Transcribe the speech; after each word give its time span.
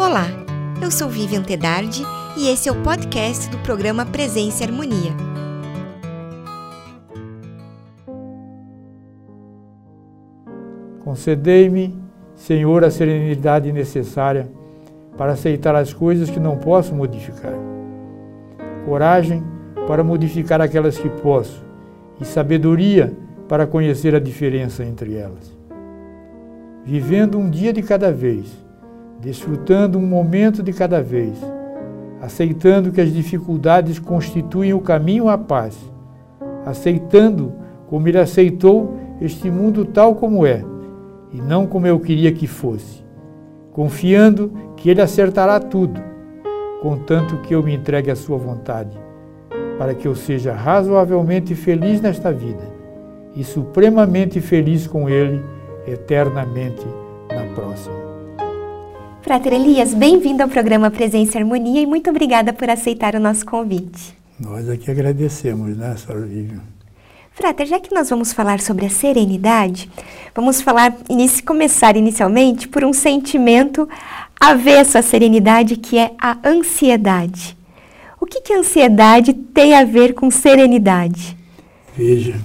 Olá, 0.00 0.28
eu 0.82 0.90
sou 0.90 1.10
Vivian 1.10 1.42
Tedardi 1.42 2.02
e 2.34 2.48
esse 2.48 2.70
é 2.70 2.72
o 2.72 2.82
podcast 2.82 3.50
do 3.50 3.58
programa 3.58 4.06
Presença 4.06 4.64
e 4.64 4.66
Harmonia. 4.66 5.12
Concedei-me, 11.04 11.94
Senhor, 12.34 12.82
a 12.82 12.90
serenidade 12.90 13.70
necessária 13.72 14.50
para 15.18 15.32
aceitar 15.32 15.74
as 15.74 15.92
coisas 15.92 16.30
que 16.30 16.40
não 16.40 16.56
posso 16.56 16.94
modificar. 16.94 17.52
Coragem 18.86 19.44
para 19.86 20.02
modificar 20.02 20.62
aquelas 20.62 20.96
que 20.96 21.10
posso 21.10 21.62
e 22.18 22.24
sabedoria 22.24 23.14
para 23.46 23.66
conhecer 23.66 24.14
a 24.14 24.18
diferença 24.18 24.82
entre 24.82 25.14
elas. 25.14 25.54
Vivendo 26.86 27.38
um 27.38 27.50
dia 27.50 27.70
de 27.70 27.82
cada 27.82 28.10
vez, 28.10 28.69
desfrutando 29.20 29.98
um 29.98 30.06
momento 30.06 30.62
de 30.62 30.72
cada 30.72 31.02
vez, 31.02 31.34
aceitando 32.20 32.90
que 32.90 33.00
as 33.00 33.12
dificuldades 33.12 33.98
constituem 33.98 34.72
o 34.72 34.80
caminho 34.80 35.28
à 35.28 35.36
paz, 35.36 35.76
aceitando 36.64 37.52
como 37.86 38.08
ele 38.08 38.18
aceitou 38.18 38.98
este 39.20 39.50
mundo 39.50 39.84
tal 39.84 40.14
como 40.14 40.46
é 40.46 40.64
e 41.32 41.40
não 41.40 41.66
como 41.66 41.86
eu 41.86 42.00
queria 42.00 42.32
que 42.32 42.46
fosse, 42.46 43.04
confiando 43.72 44.52
que 44.76 44.88
ele 44.88 45.02
acertará 45.02 45.60
tudo, 45.60 46.00
contanto 46.80 47.36
que 47.38 47.54
eu 47.54 47.62
me 47.62 47.74
entregue 47.74 48.10
à 48.10 48.16
sua 48.16 48.38
vontade, 48.38 48.98
para 49.78 49.94
que 49.94 50.08
eu 50.08 50.14
seja 50.14 50.52
razoavelmente 50.52 51.54
feliz 51.54 52.00
nesta 52.00 52.32
vida 52.32 52.80
e 53.34 53.44
supremamente 53.44 54.40
feliz 54.40 54.86
com 54.86 55.08
ele 55.08 55.42
eternamente 55.86 56.86
na 57.30 57.44
próxima. 57.54 57.99
Frater 59.22 59.52
Elias, 59.52 59.92
bem-vindo 59.92 60.42
ao 60.42 60.48
programa 60.48 60.90
Presença 60.90 61.36
e 61.36 61.40
Harmonia 61.40 61.82
e 61.82 61.86
muito 61.86 62.08
obrigada 62.08 62.52
por 62.52 62.70
aceitar 62.70 63.14
o 63.14 63.20
nosso 63.20 63.44
convite. 63.44 64.14
Nós 64.38 64.68
aqui 64.68 64.90
agradecemos, 64.90 65.76
né, 65.76 65.94
Sra. 65.94 66.20
Vivian? 66.20 66.60
Frater, 67.32 67.66
já 67.66 67.78
que 67.78 67.94
nós 67.94 68.08
vamos 68.08 68.32
falar 68.32 68.60
sobre 68.60 68.86
a 68.86 68.90
serenidade, 68.90 69.90
vamos 70.34 70.60
falar, 70.60 70.96
inici, 71.08 71.42
começar 71.42 71.96
inicialmente 71.96 72.66
por 72.66 72.82
um 72.82 72.92
sentimento 72.92 73.88
avesso 74.38 74.96
à 74.96 75.02
serenidade, 75.02 75.76
que 75.76 75.98
é 75.98 76.12
a 76.20 76.38
ansiedade. 76.44 77.56
O 78.20 78.26
que, 78.26 78.40
que 78.40 78.52
a 78.52 78.58
ansiedade 78.58 79.32
tem 79.34 79.74
a 79.74 79.84
ver 79.84 80.14
com 80.14 80.30
serenidade? 80.30 81.36
Veja, 81.96 82.40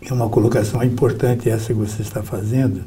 é 0.00 0.12
uma 0.12 0.28
colocação 0.28 0.82
importante 0.82 1.50
essa 1.50 1.66
que 1.66 1.74
você 1.74 2.00
está 2.00 2.22
fazendo, 2.22 2.84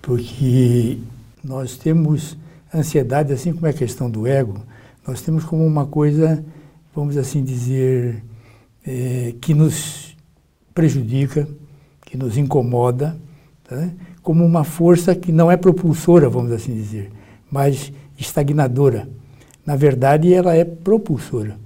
porque 0.00 0.98
nós 1.42 1.76
temos 1.76 2.36
ansiedade, 2.72 3.32
assim 3.32 3.52
como 3.52 3.66
é 3.66 3.70
a 3.70 3.74
questão 3.74 4.10
do 4.10 4.26
ego, 4.26 4.60
nós 5.06 5.22
temos 5.22 5.44
como 5.44 5.66
uma 5.66 5.86
coisa, 5.86 6.44
vamos 6.94 7.16
assim 7.16 7.42
dizer, 7.42 8.22
é, 8.86 9.34
que 9.40 9.54
nos 9.54 10.16
prejudica, 10.74 11.48
que 12.06 12.16
nos 12.16 12.36
incomoda, 12.36 13.16
tá? 13.64 13.90
como 14.22 14.44
uma 14.44 14.64
força 14.64 15.14
que 15.14 15.32
não 15.32 15.50
é 15.50 15.56
propulsora, 15.56 16.28
vamos 16.28 16.52
assim 16.52 16.74
dizer, 16.74 17.10
mas 17.50 17.92
estagnadora. 18.18 19.08
Na 19.64 19.76
verdade, 19.76 20.32
ela 20.32 20.54
é 20.54 20.64
propulsora. 20.64 21.56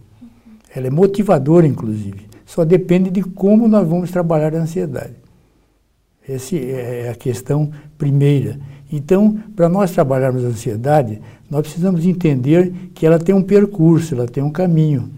Ela 0.75 0.89
é 0.89 0.91
motivadora, 0.91 1.67
inclusive. 1.67 2.27
Só 2.45 2.65
depende 2.65 3.11
de 3.11 3.23
como 3.23 3.69
nós 3.69 3.87
vamos 3.87 4.11
trabalhar 4.11 4.55
a 4.55 4.59
ansiedade. 4.59 5.15
Essa 6.29 6.57
é 6.57 7.11
a 7.11 7.15
questão 7.15 7.71
primeira. 7.97 8.59
Então, 8.97 9.37
para 9.57 9.69
nós 9.69 9.91
trabalharmos 9.91 10.45
a 10.45 10.47
ansiedade, 10.47 11.21
nós 11.51 11.63
precisamos 11.63 12.07
entender 12.07 12.73
que 12.95 13.05
ela 13.05 13.19
tem 13.19 13.35
um 13.35 13.43
percurso, 13.43 14.15
ela 14.15 14.25
tem 14.25 14.41
um 14.41 14.53
caminho, 14.53 15.11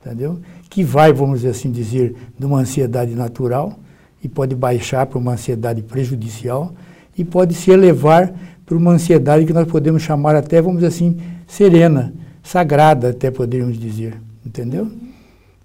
entendeu? 0.00 0.40
Que 0.68 0.82
vai, 0.82 1.12
vamos 1.12 1.44
assim 1.44 1.70
dizer, 1.70 2.16
de 2.36 2.44
uma 2.44 2.58
ansiedade 2.58 3.14
natural 3.14 3.78
e 4.24 4.28
pode 4.28 4.56
baixar 4.56 5.06
para 5.06 5.20
uma 5.20 5.34
ansiedade 5.34 5.82
prejudicial 5.82 6.74
e 7.16 7.24
pode 7.24 7.54
se 7.54 7.70
elevar 7.70 8.34
para 8.66 8.76
uma 8.76 8.90
ansiedade 8.90 9.46
que 9.46 9.52
nós 9.52 9.68
podemos 9.68 10.02
chamar 10.02 10.34
até, 10.34 10.60
vamos 10.60 10.78
dizer 10.78 10.88
assim, 10.88 11.16
serena, 11.46 12.12
sagrada, 12.42 13.10
até 13.10 13.30
poderíamos 13.30 13.78
dizer, 13.78 14.20
entendeu? 14.44 14.90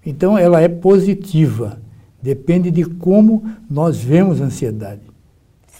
Então, 0.06 0.38
ela 0.38 0.60
é 0.60 0.68
positiva, 0.68 1.80
depende 2.22 2.70
de 2.70 2.84
como 2.84 3.50
nós 3.68 3.98
vemos 3.98 4.40
a 4.40 4.44
ansiedade. 4.44 5.02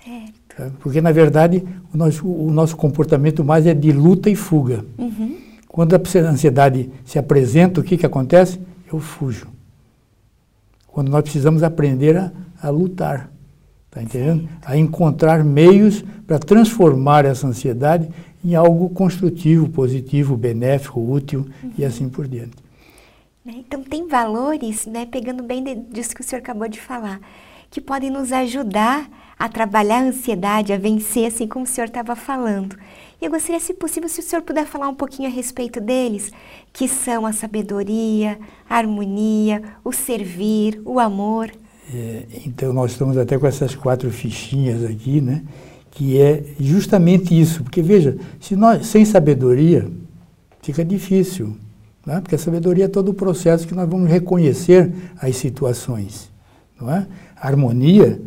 Certo. 0.04 0.37
Porque, 0.80 1.00
na 1.00 1.12
verdade, 1.12 1.64
o 1.92 1.96
nosso, 1.96 2.26
o 2.26 2.50
nosso 2.50 2.76
comportamento 2.76 3.44
mais 3.44 3.66
é 3.66 3.74
de 3.74 3.92
luta 3.92 4.28
e 4.28 4.34
fuga. 4.34 4.84
Uhum. 4.98 5.36
Quando 5.68 5.94
a 5.94 6.00
ansiedade 6.28 6.90
se 7.04 7.18
apresenta, 7.18 7.80
o 7.80 7.84
que, 7.84 7.96
que 7.96 8.06
acontece? 8.06 8.60
Eu 8.92 8.98
fujo. 8.98 9.48
Quando 10.86 11.10
nós 11.10 11.22
precisamos 11.22 11.62
aprender 11.62 12.16
a, 12.16 12.32
a 12.60 12.70
lutar, 12.70 13.30
tá 13.90 14.02
entendendo? 14.02 14.48
A 14.64 14.76
encontrar 14.76 15.44
meios 15.44 16.04
para 16.26 16.38
transformar 16.38 17.24
essa 17.24 17.46
ansiedade 17.46 18.08
em 18.44 18.54
algo 18.54 18.88
construtivo, 18.90 19.68
positivo, 19.68 20.36
benéfico, 20.36 21.00
útil 21.00 21.46
uhum. 21.62 21.72
e 21.78 21.84
assim 21.84 22.08
por 22.08 22.26
diante. 22.26 22.56
Né? 23.44 23.54
Então, 23.58 23.82
tem 23.82 24.06
valores, 24.08 24.86
né, 24.86 25.06
pegando 25.06 25.42
bem 25.42 25.62
disso 25.90 26.14
que 26.14 26.20
o 26.20 26.24
senhor 26.24 26.40
acabou 26.40 26.68
de 26.68 26.80
falar, 26.80 27.20
que 27.70 27.80
podem 27.80 28.10
nos 28.10 28.32
ajudar 28.32 29.08
a 29.08 29.27
trabalhar 29.46 29.98
a 29.98 30.08
ansiedade, 30.08 30.72
a 30.72 30.78
vencer, 30.78 31.26
assim 31.26 31.46
como 31.46 31.66
o 31.66 31.68
senhor 31.68 31.88
estava 31.88 32.16
falando. 32.16 32.78
E 33.20 33.26
eu 33.26 33.30
gostaria, 33.30 33.60
se 33.60 33.74
possível, 33.74 34.08
se 34.08 34.20
o 34.20 34.22
senhor 34.22 34.40
puder 34.42 34.64
falar 34.64 34.88
um 34.88 34.94
pouquinho 34.94 35.28
a 35.28 35.32
respeito 35.32 35.80
deles, 35.82 36.32
que 36.72 36.88
são 36.88 37.26
a 37.26 37.32
sabedoria, 37.32 38.38
a 38.68 38.76
harmonia, 38.76 39.62
o 39.84 39.92
servir, 39.92 40.80
o 40.84 40.98
amor. 40.98 41.50
É, 41.92 42.22
então, 42.46 42.72
nós 42.72 42.92
estamos 42.92 43.18
até 43.18 43.36
com 43.36 43.46
essas 43.46 43.74
quatro 43.74 44.10
fichinhas 44.10 44.82
aqui, 44.84 45.20
né? 45.20 45.42
Que 45.90 46.20
é 46.20 46.44
justamente 46.58 47.38
isso. 47.38 47.62
Porque, 47.62 47.82
veja, 47.82 48.16
se 48.40 48.56
nós, 48.56 48.86
sem 48.86 49.04
sabedoria, 49.04 49.90
fica 50.62 50.84
difícil. 50.84 51.56
Né? 52.06 52.20
Porque 52.20 52.36
a 52.36 52.38
sabedoria 52.38 52.86
é 52.86 52.88
todo 52.88 53.10
o 53.10 53.14
processo 53.14 53.66
que 53.66 53.74
nós 53.74 53.88
vamos 53.88 54.08
reconhecer 54.08 54.92
as 55.20 55.36
situações. 55.36 56.30
Não 56.80 56.90
é? 56.90 57.06
A 57.36 57.48
harmonia, 57.48 58.20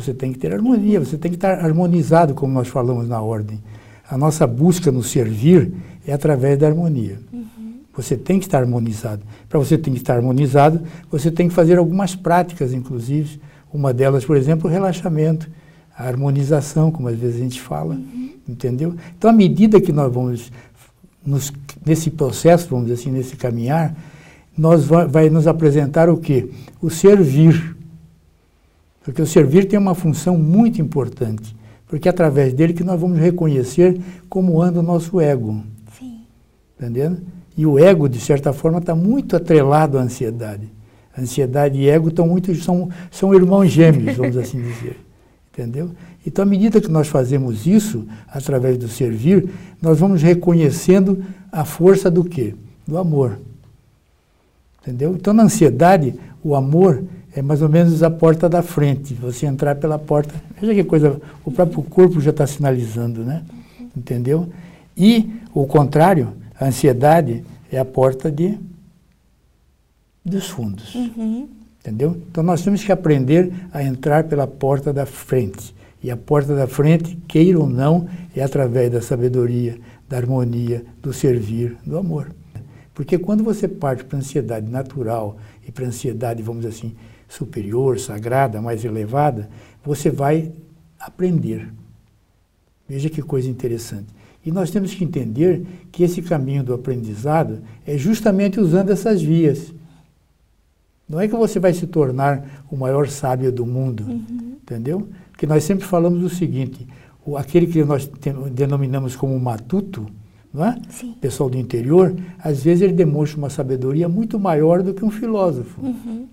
você 0.00 0.12
tem 0.12 0.30
que 0.30 0.38
ter 0.38 0.52
harmonia, 0.52 1.00
você 1.00 1.16
tem 1.16 1.30
que 1.30 1.38
estar 1.38 1.64
harmonizado, 1.64 2.34
como 2.34 2.52
nós 2.52 2.68
falamos 2.68 3.08
na 3.08 3.20
ordem. 3.20 3.62
A 4.08 4.18
nossa 4.18 4.46
busca 4.46 4.92
no 4.92 5.02
servir 5.02 5.72
é 6.06 6.12
através 6.12 6.58
da 6.58 6.66
harmonia. 6.66 7.18
Uhum. 7.32 7.80
Você 7.96 8.14
tem 8.14 8.38
que 8.38 8.44
estar 8.44 8.58
harmonizado. 8.58 9.22
Para 9.48 9.58
você 9.58 9.78
ter 9.78 9.90
que 9.90 9.96
estar 9.96 10.14
harmonizado, 10.14 10.82
você 11.10 11.30
tem 11.30 11.48
que 11.48 11.54
fazer 11.54 11.78
algumas 11.78 12.14
práticas, 12.14 12.74
inclusive. 12.74 13.40
Uma 13.72 13.94
delas, 13.94 14.22
por 14.22 14.36
exemplo, 14.36 14.68
o 14.68 14.72
relaxamento, 14.72 15.48
a 15.96 16.06
harmonização, 16.06 16.90
como 16.90 17.08
às 17.08 17.16
vezes 17.16 17.36
a 17.36 17.42
gente 17.42 17.60
fala, 17.60 17.94
uhum. 17.94 18.30
entendeu? 18.46 18.94
Então, 19.16 19.30
à 19.30 19.32
medida 19.32 19.80
que 19.80 19.92
nós 19.92 20.12
vamos 20.12 20.52
nos, 21.24 21.50
nesse 21.86 22.10
processo, 22.10 22.68
vamos 22.68 22.88
dizer 22.88 23.00
assim, 23.00 23.10
nesse 23.10 23.34
caminhar, 23.34 23.96
nós 24.56 24.84
vai, 24.84 25.06
vai 25.06 25.30
nos 25.30 25.46
apresentar 25.46 26.10
o 26.10 26.18
quê? 26.18 26.50
O 26.82 26.90
servir. 26.90 27.75
Porque 29.06 29.22
o 29.22 29.26
servir 29.26 29.68
tem 29.68 29.78
uma 29.78 29.94
função 29.94 30.36
muito 30.36 30.82
importante, 30.82 31.54
porque 31.86 32.08
é 32.08 32.10
através 32.10 32.52
dele 32.52 32.72
que 32.72 32.82
nós 32.82 33.00
vamos 33.00 33.20
reconhecer 33.20 34.00
como 34.28 34.60
anda 34.60 34.80
o 34.80 34.82
nosso 34.82 35.20
ego. 35.20 35.62
Sim. 35.96 36.22
Entendendo? 36.76 37.22
E 37.56 37.64
o 37.64 37.78
ego, 37.78 38.08
de 38.08 38.18
certa 38.18 38.52
forma, 38.52 38.78
está 38.78 38.96
muito 38.96 39.36
atrelado 39.36 39.96
à 39.96 40.02
ansiedade. 40.02 40.68
A 41.16 41.20
ansiedade 41.20 41.78
e 41.78 41.88
ego 41.88 42.08
estão 42.08 42.26
muito, 42.26 42.52
são, 42.56 42.90
são 43.08 43.32
irmãos 43.32 43.68
gêmeos, 43.68 44.16
vamos 44.16 44.36
assim 44.36 44.60
dizer. 44.60 44.98
Entendeu? 45.54 45.92
Então, 46.26 46.42
à 46.42 46.46
medida 46.46 46.80
que 46.80 46.90
nós 46.90 47.06
fazemos 47.06 47.64
isso, 47.64 48.04
através 48.26 48.76
do 48.76 48.88
servir, 48.88 49.48
nós 49.80 50.00
vamos 50.00 50.20
reconhecendo 50.20 51.24
a 51.52 51.64
força 51.64 52.10
do 52.10 52.24
quê? 52.24 52.56
Do 52.84 52.98
amor. 52.98 53.38
Entendeu? 54.82 55.14
Então, 55.14 55.32
na 55.32 55.44
ansiedade, 55.44 56.12
o 56.42 56.56
amor 56.56 57.04
é 57.36 57.42
mais 57.42 57.60
ou 57.60 57.68
menos 57.68 58.02
a 58.02 58.10
porta 58.10 58.48
da 58.48 58.62
frente. 58.62 59.12
Você 59.12 59.44
entrar 59.44 59.74
pela 59.74 59.98
porta. 59.98 60.34
Veja 60.58 60.74
que 60.74 60.82
coisa, 60.82 61.20
o 61.44 61.52
próprio 61.52 61.82
corpo 61.82 62.18
já 62.18 62.30
está 62.30 62.46
sinalizando, 62.46 63.22
né? 63.22 63.44
Entendeu? 63.94 64.48
E 64.96 65.30
o 65.52 65.66
contrário, 65.66 66.32
a 66.58 66.64
ansiedade 66.64 67.44
é 67.70 67.78
a 67.78 67.84
porta 67.84 68.32
de 68.32 68.58
dos 70.24 70.48
fundos. 70.48 70.94
Uhum. 70.94 71.46
Entendeu? 71.78 72.16
Então 72.30 72.42
nós 72.42 72.62
temos 72.62 72.82
que 72.82 72.90
aprender 72.90 73.52
a 73.70 73.82
entrar 73.82 74.24
pela 74.24 74.46
porta 74.46 74.90
da 74.90 75.04
frente. 75.04 75.74
E 76.02 76.10
a 76.10 76.16
porta 76.16 76.54
da 76.54 76.66
frente, 76.66 77.16
queira 77.28 77.58
ou 77.58 77.68
não, 77.68 78.08
é 78.34 78.42
através 78.42 78.90
da 78.90 79.02
sabedoria, 79.02 79.78
da 80.08 80.16
harmonia, 80.16 80.84
do 81.02 81.12
servir, 81.12 81.76
do 81.84 81.98
amor. 81.98 82.32
Porque 82.94 83.18
quando 83.18 83.44
você 83.44 83.68
parte 83.68 84.04
para 84.04 84.16
a 84.16 84.20
ansiedade 84.20 84.70
natural 84.70 85.36
e 85.68 85.70
para 85.70 85.84
a 85.84 85.88
ansiedade, 85.88 86.42
vamos 86.42 86.64
dizer 86.64 86.78
assim, 86.78 86.94
superior, 87.28 87.98
sagrada, 87.98 88.60
mais 88.60 88.84
elevada, 88.84 89.48
você 89.84 90.10
vai 90.10 90.52
aprender. 90.98 91.68
Veja 92.88 93.10
que 93.10 93.22
coisa 93.22 93.48
interessante. 93.48 94.06
E 94.44 94.52
nós 94.52 94.70
temos 94.70 94.94
que 94.94 95.02
entender 95.02 95.66
que 95.90 96.04
esse 96.04 96.22
caminho 96.22 96.62
do 96.62 96.72
aprendizado 96.72 97.58
é 97.84 97.98
justamente 97.98 98.60
usando 98.60 98.90
essas 98.90 99.20
vias. 99.20 99.74
Não 101.08 101.20
é 101.20 101.26
que 101.26 101.34
você 101.34 101.58
vai 101.58 101.72
se 101.72 101.86
tornar 101.86 102.64
o 102.70 102.76
maior 102.76 103.08
sábio 103.08 103.50
do 103.50 103.66
mundo, 103.66 104.04
uhum. 104.04 104.56
entendeu? 104.62 105.08
Porque 105.30 105.46
nós 105.46 105.64
sempre 105.64 105.84
falamos 105.84 106.22
o 106.22 106.34
seguinte: 106.34 106.86
o, 107.24 107.36
aquele 107.36 107.66
que 107.66 107.84
nós 107.84 108.08
denominamos 108.52 109.16
como 109.16 109.38
matuto, 109.38 110.06
não 110.52 110.64
é? 110.64 110.78
Sim. 110.88 111.14
Pessoal 111.20 111.50
do 111.50 111.58
interior, 111.58 112.14
às 112.38 112.62
vezes 112.62 112.82
ele 112.82 112.92
demonstra 112.92 113.38
uma 113.38 113.50
sabedoria 113.50 114.08
muito 114.08 114.38
maior 114.38 114.82
do 114.82 114.94
que 114.94 115.04
um 115.04 115.10
filósofo, 115.10 115.80
uhum. 115.80 116.26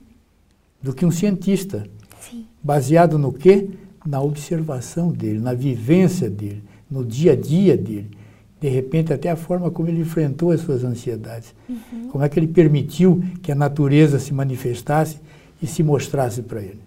Do 0.84 0.94
que 0.94 1.06
um 1.06 1.12
cientista. 1.12 1.88
Sim. 2.20 2.46
Baseado 2.62 3.18
no 3.18 3.32
quê? 3.34 3.70
Na 4.06 4.22
observação 4.22 5.12
dele, 5.12 5.40
na 5.40 5.54
vivência 5.54 6.30
dele, 6.30 6.62
no 6.92 7.06
dia 7.06 7.32
a 7.32 7.36
dia 7.36 7.78
dele. 7.78 8.12
De 8.60 8.68
repente, 8.68 9.12
até 9.12 9.32
a 9.32 9.36
forma 9.36 9.72
como 9.72 9.88
ele 9.88 10.02
enfrentou 10.02 10.52
as 10.52 10.62
suas 10.62 10.84
ansiedades. 10.84 11.56
Uhum. 11.68 12.10
Como 12.10 12.24
é 12.24 12.30
que 12.30 12.38
ele 12.38 12.48
permitiu 12.48 13.24
que 13.42 13.52
a 13.52 13.56
natureza 13.56 14.20
se 14.20 14.34
manifestasse 14.34 15.20
e 15.62 15.68
se 15.68 15.82
mostrasse 15.82 16.42
para 16.42 16.62
ele. 16.62 16.82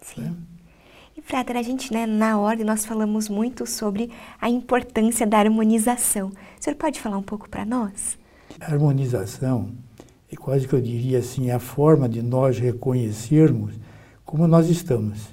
Sim. 0.00 0.22
Né? 0.22 0.34
Frater, 1.28 1.58
a 1.58 1.62
gente, 1.62 1.92
né, 1.92 2.06
na 2.06 2.38
ordem, 2.38 2.64
nós 2.64 2.86
falamos 2.86 3.28
muito 3.28 3.66
sobre 3.66 4.10
a 4.40 4.48
importância 4.48 5.26
da 5.26 5.38
harmonização. 5.38 6.28
O 6.28 6.32
senhor 6.58 6.74
pode 6.74 6.98
falar 7.00 7.18
um 7.18 7.22
pouco 7.22 7.48
para 7.50 7.66
nós? 7.66 8.18
A 8.58 8.72
harmonização 8.72 9.70
é 10.30 10.36
quase 10.36 10.68
que 10.68 10.74
eu 10.74 10.80
diria 10.80 11.18
assim, 11.18 11.48
é 11.48 11.54
a 11.54 11.58
forma 11.58 12.08
de 12.08 12.22
nós 12.22 12.58
reconhecermos 12.58 13.74
como 14.24 14.46
nós 14.46 14.68
estamos. 14.68 15.28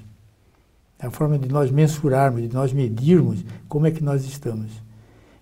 É 0.98 1.06
a 1.06 1.10
forma 1.10 1.38
de 1.38 1.48
nós 1.48 1.70
mensurarmos, 1.70 2.42
de 2.42 2.54
nós 2.54 2.72
medirmos 2.72 3.44
como 3.68 3.86
é 3.86 3.90
que 3.90 4.02
nós 4.02 4.24
estamos. 4.24 4.70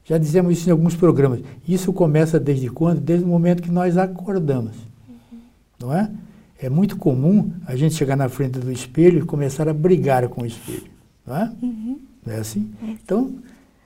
Já 0.05 0.19
dizemos 0.19 0.59
isso 0.59 0.69
em 0.69 0.73
alguns 0.73 0.97
programas. 0.97 1.41
Isso 1.67 1.93
começa 1.93 2.39
desde 2.39 2.69
quando? 2.69 3.01
Desde 3.01 3.25
o 3.25 3.29
momento 3.29 3.63
que 3.63 3.71
nós 3.71 3.97
acordamos. 3.97 4.77
Uhum. 5.09 5.39
Não 5.81 5.95
é? 5.95 6.11
É 6.59 6.69
muito 6.69 6.97
comum 6.97 7.53
a 7.67 7.77
gente 7.77 7.95
chegar 7.95 8.17
na 8.17 8.29
frente 8.29 8.59
do 8.59 8.71
espelho 8.71 9.21
e 9.21 9.23
começar 9.23 9.69
a 9.69 9.73
brigar 9.73 10.29
com 10.29 10.43
o 10.43 10.47
espelho. 10.47 10.91
Não 11.27 11.37
é? 11.37 11.53
Uhum. 11.63 11.99
Não 12.27 12.35
é 12.35 12.39
assim? 12.39 12.71
É. 12.83 12.91
Então, 12.91 13.35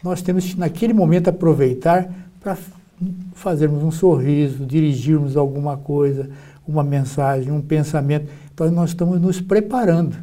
nós 0.02 0.22
temos 0.22 0.44
que, 0.44 0.58
naquele 0.58 0.92
momento, 0.92 1.28
aproveitar 1.28 2.12
para 2.40 2.56
fazermos 3.32 3.82
um 3.82 3.90
sorriso, 3.90 4.64
dirigirmos 4.66 5.36
alguma 5.36 5.76
coisa, 5.76 6.30
uma 6.66 6.82
mensagem, 6.82 7.52
um 7.52 7.60
pensamento. 7.60 8.28
Então, 8.52 8.70
nós 8.70 8.90
estamos 8.90 9.20
nos 9.20 9.40
preparando. 9.40 10.16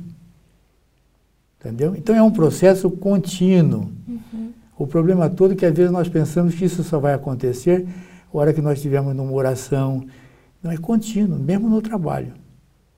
Entendeu? 1.59 1.95
Então, 1.95 2.15
é 2.15 2.21
um 2.21 2.31
processo 2.31 2.89
contínuo. 2.91 3.89
Uhum. 4.07 4.51
O 4.77 4.85
problema 4.85 5.29
todo 5.29 5.53
é 5.53 5.55
que, 5.55 5.65
às 5.65 5.75
vezes, 5.75 5.91
nós 5.91 6.09
pensamos 6.09 6.53
que 6.53 6.65
isso 6.65 6.83
só 6.83 6.99
vai 6.99 7.13
acontecer 7.13 7.87
na 8.33 8.39
hora 8.39 8.53
que 8.53 8.61
nós 8.61 8.77
estivermos 8.77 9.15
numa 9.15 9.31
oração. 9.31 10.05
Não, 10.61 10.71
é 10.71 10.77
contínuo, 10.77 11.39
mesmo 11.39 11.69
no 11.69 11.81
trabalho. 11.81 12.33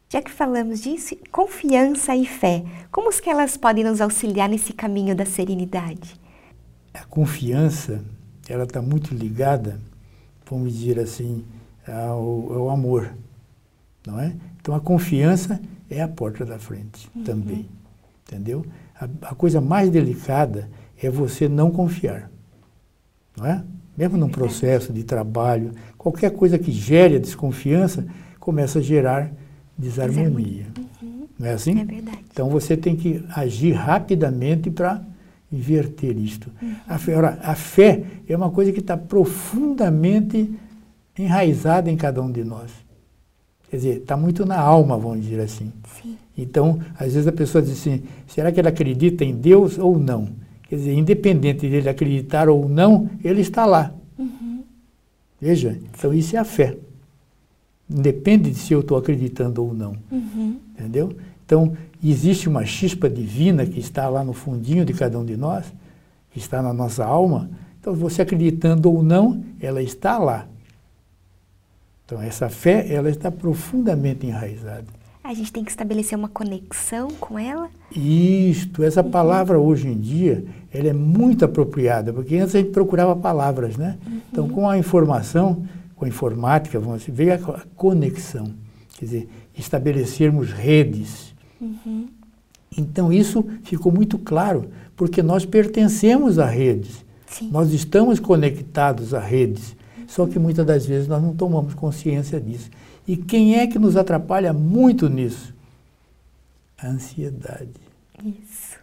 Já 0.10 0.22
que 0.22 0.32
falamos 0.32 0.82
disso, 0.82 1.16
confiança 1.32 2.16
e 2.16 2.26
fé, 2.26 2.64
como 2.92 3.12
que 3.12 3.30
elas 3.30 3.58
podem 3.58 3.84
nos 3.84 4.00
auxiliar 4.00 4.48
nesse 4.48 4.72
caminho 4.72 5.14
da 5.14 5.26
serenidade? 5.26 6.16
A 6.94 7.04
confiança, 7.04 8.02
ela 8.50 8.64
está 8.64 8.82
muito 8.82 9.14
ligada, 9.14 9.80
vamos 10.50 10.74
dizer 10.74 11.00
assim, 11.00 11.44
ao, 11.88 12.54
ao, 12.54 12.70
amor, 12.70 13.14
não 14.06 14.20
é? 14.20 14.34
Então 14.60 14.76
a 14.76 14.80
confiança 14.80 15.62
é 15.90 16.02
a 16.02 16.08
porta 16.08 16.46
da 16.46 16.58
frente 16.58 17.10
uhum. 17.16 17.24
também, 17.24 17.70
entendeu? 18.28 18.66
A, 19.00 19.08
a 19.30 19.36
coisa 19.36 19.62
mais 19.62 19.90
delicada 19.90 20.70
é 21.02 21.10
você 21.10 21.48
não 21.48 21.72
confiar, 21.72 22.30
não 23.38 23.46
é? 23.46 23.64
Mesmo 23.98 24.18
num 24.18 24.30
processo 24.30 24.94
de 24.94 25.04
trabalho, 25.04 25.72
qualquer 25.98 26.32
coisa 26.32 26.60
que 26.60 26.72
gere 26.72 27.16
a 27.16 27.20
desconfiança 27.20 28.06
começa 28.40 28.80
a 28.80 28.82
gerar 28.82 29.32
desarmonia. 29.78 30.68
Uhum. 31.02 31.28
Não 31.38 31.48
é 31.48 31.54
assim? 31.54 31.80
É 31.80 31.86
verdade. 31.86 32.26
Então 32.32 32.50
você 32.50 32.78
tem 32.78 32.96
que 32.96 33.24
agir 33.36 33.74
rapidamente 33.74 34.70
para 34.70 35.02
inverter 35.52 36.18
isto. 36.18 36.52
A, 36.88 36.98
fé, 36.98 37.16
ora, 37.16 37.40
a 37.42 37.56
fé 37.56 38.04
é 38.28 38.36
uma 38.36 38.52
coisa 38.52 38.72
que 38.72 38.80
está 38.80 38.98
profundamente 38.98 40.54
enraizada 41.18 41.90
em 41.90 41.98
cada 41.98 42.22
um 42.22 42.32
de 42.32 42.44
nós. 42.44 42.72
Quer 43.70 43.78
dizer, 43.78 43.98
está 43.98 44.16
muito 44.16 44.46
na 44.46 44.60
alma, 44.60 44.98
vamos 44.98 45.24
dizer 45.24 45.42
assim. 45.42 45.72
Sim. 46.02 46.18
Então, 46.38 46.80
às 46.98 47.14
vezes 47.14 47.28
a 47.28 47.32
pessoa 47.32 47.62
diz 47.62 47.72
assim: 47.72 48.04
será 48.28 48.52
que 48.52 48.60
ele 48.60 48.68
acredita 48.68 49.26
em 49.26 49.34
Deus 49.34 49.78
ou 49.78 49.98
não? 49.98 50.30
Quer 50.70 50.76
dizer, 50.76 50.94
independente 50.94 51.68
dele 51.68 51.90
acreditar 51.90 52.50
ou 52.50 52.68
não, 52.68 53.10
ele 53.24 53.42
está 53.42 53.66
lá. 53.66 53.94
Uhum. 54.18 54.64
Veja, 55.40 55.78
então 55.94 56.14
isso 56.14 56.36
é 56.36 56.40
a 56.40 56.46
fé. 56.46 56.78
Depende 57.90 58.52
de 58.52 58.58
se 58.58 58.74
eu 58.74 58.82
estou 58.82 58.98
acreditando 58.98 59.64
ou 59.64 59.74
não. 59.74 59.96
Uhum. 60.12 60.58
Entendeu? 60.78 61.16
Então, 61.46 61.76
existe 62.04 62.48
uma 62.48 62.66
chispa 62.66 63.10
divina 63.10 63.66
que 63.66 63.80
está 63.80 64.08
lá 64.10 64.24
no 64.24 64.34
fundinho 64.34 64.86
de 64.86 64.94
cada 64.94 65.18
um 65.18 65.26
de 65.26 65.38
nós, 65.38 65.66
que 66.32 66.40
está 66.40 66.62
na 66.62 66.74
nossa 66.74 67.06
alma. 67.06 67.50
Então, 67.80 67.94
você 67.94 68.22
acreditando 68.22 68.92
ou 68.92 69.02
não, 69.02 69.44
ela 69.60 69.82
está 69.82 70.18
lá. 70.18 70.48
Então, 72.06 72.22
essa 72.22 72.48
fé, 72.50 72.92
ela 72.94 73.10
está 73.10 73.30
profundamente 73.30 74.26
enraizada. 74.26 74.86
A 75.28 75.34
gente 75.34 75.52
tem 75.52 75.62
que 75.62 75.70
estabelecer 75.70 76.18
uma 76.18 76.30
conexão 76.30 77.10
com 77.20 77.38
ela? 77.38 77.70
Isto, 77.94 78.82
essa 78.82 79.04
uhum. 79.04 79.12
palavra 79.12 79.60
hoje 79.60 79.90
em 79.90 80.00
dia, 80.00 80.46
ela 80.74 80.88
é 80.88 80.94
muito 80.94 81.44
apropriada, 81.44 82.14
porque 82.14 82.38
antes 82.38 82.56
a 82.56 82.60
gente 82.60 82.72
procurava 82.72 83.14
palavras, 83.14 83.76
né? 83.76 83.98
Uhum. 84.08 84.22
Então, 84.32 84.48
com 84.48 84.70
a 84.70 84.78
informação, 84.78 85.68
com 85.98 86.06
a 86.06 86.08
informática, 86.08 86.80
vamos 86.80 87.02
dizer, 87.02 87.12
veio 87.12 87.34
a 87.34 87.62
conexão, 87.76 88.54
quer 88.98 89.04
dizer, 89.06 89.30
estabelecermos 89.58 90.52
redes. 90.54 91.36
Uhum. 91.60 92.08
Então 92.78 93.12
isso 93.12 93.44
ficou 93.64 93.92
muito 93.92 94.18
claro, 94.18 94.70
porque 94.96 95.24
nós 95.24 95.46
pertencemos 95.46 96.38
a 96.38 96.46
redes, 96.46 97.06
Sim. 97.28 97.50
nós 97.50 97.74
estamos 97.74 98.20
conectados 98.20 99.14
a 99.14 99.20
redes, 99.20 99.76
só 100.08 100.26
que 100.26 100.38
muitas 100.38 100.66
das 100.66 100.86
vezes 100.86 101.08
nós 101.08 101.22
não 101.22 101.36
tomamos 101.36 101.74
consciência 101.74 102.40
disso. 102.40 102.70
E 103.08 103.16
quem 103.16 103.56
é 103.56 103.68
que 103.68 103.80
nos 103.80 103.96
atrapalha 103.96 104.52
muito 104.54 105.10
nisso? 105.10 105.54
A 106.78 106.88
ansiedade. 106.88 107.70
Isso. 108.24 108.78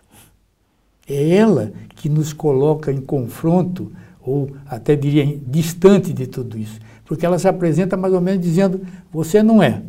É 1.06 1.36
ela 1.36 1.72
que 1.96 2.08
nos 2.08 2.32
coloca 2.32 2.90
em 2.90 3.00
confronto, 3.00 3.92
ou 4.20 4.50
até 4.66 4.96
diria 4.96 5.38
distante 5.46 6.12
de 6.12 6.26
tudo 6.26 6.58
isso 6.58 6.81
porque 7.04 7.24
ela 7.24 7.38
se 7.38 7.46
apresenta 7.46 7.96
mais 7.96 8.12
ou 8.12 8.20
menos 8.20 8.44
dizendo: 8.44 8.81
você 9.12 9.43
não 9.43 9.62
é, 9.62 9.82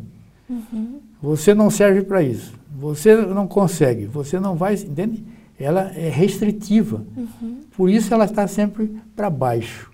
uhum. 0.50 0.95
Você 1.26 1.54
não 1.54 1.70
serve 1.70 2.04
para 2.04 2.22
isso, 2.22 2.54
você 2.78 3.16
não 3.16 3.48
consegue, 3.48 4.06
você 4.06 4.40
não 4.40 4.56
vai, 4.56 4.76
entende? 4.76 5.24
Ela 5.60 5.92
é 5.96 6.10
restritiva, 6.10 7.06
uhum. 7.16 7.62
por 7.76 7.90
isso 7.90 8.14
ela 8.14 8.26
está 8.26 8.48
sempre 8.48 8.96
para 9.16 9.30
baixo. 9.30 9.92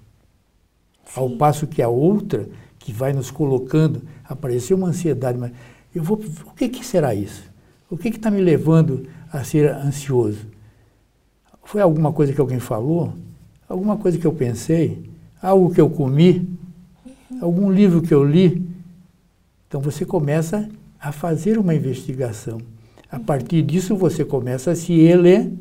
Sim. 1.05 1.19
Ao 1.19 1.29
passo 1.31 1.67
que 1.67 1.81
a 1.81 1.87
outra, 1.87 2.49
que 2.79 2.91
vai 2.91 3.13
nos 3.13 3.29
colocando, 3.29 4.01
apareceu 4.23 4.75
uma 4.75 4.87
ansiedade, 4.87 5.37
mas 5.37 5.51
eu 5.93 6.03
vou, 6.03 6.19
o 6.45 6.51
que, 6.53 6.67
que 6.67 6.85
será 6.85 7.13
isso? 7.13 7.43
O 7.89 7.97
que 7.97 8.09
está 8.09 8.31
me 8.31 8.41
levando 8.41 9.07
a 9.31 9.43
ser 9.43 9.71
ansioso? 9.71 10.47
Foi 11.63 11.81
alguma 11.81 12.11
coisa 12.11 12.33
que 12.33 12.41
alguém 12.41 12.59
falou? 12.59 13.13
Alguma 13.69 13.97
coisa 13.97 14.17
que 14.17 14.25
eu 14.25 14.33
pensei? 14.33 15.09
Algo 15.41 15.73
que 15.73 15.79
eu 15.79 15.89
comi? 15.89 16.59
algum 17.39 17.71
livro 17.71 18.01
que 18.01 18.13
eu 18.13 18.23
li. 18.23 18.67
Então 19.67 19.79
você 19.79 20.05
começa 20.05 20.67
a 21.01 21.11
fazer 21.11 21.57
uma 21.57 21.73
investigação. 21.73 22.59
A 23.09 23.19
partir 23.19 23.61
disso 23.63 23.95
você 23.95 24.23
começa 24.23 24.71
a 24.71 24.75
se 24.75 24.93
elevar. 24.93 25.51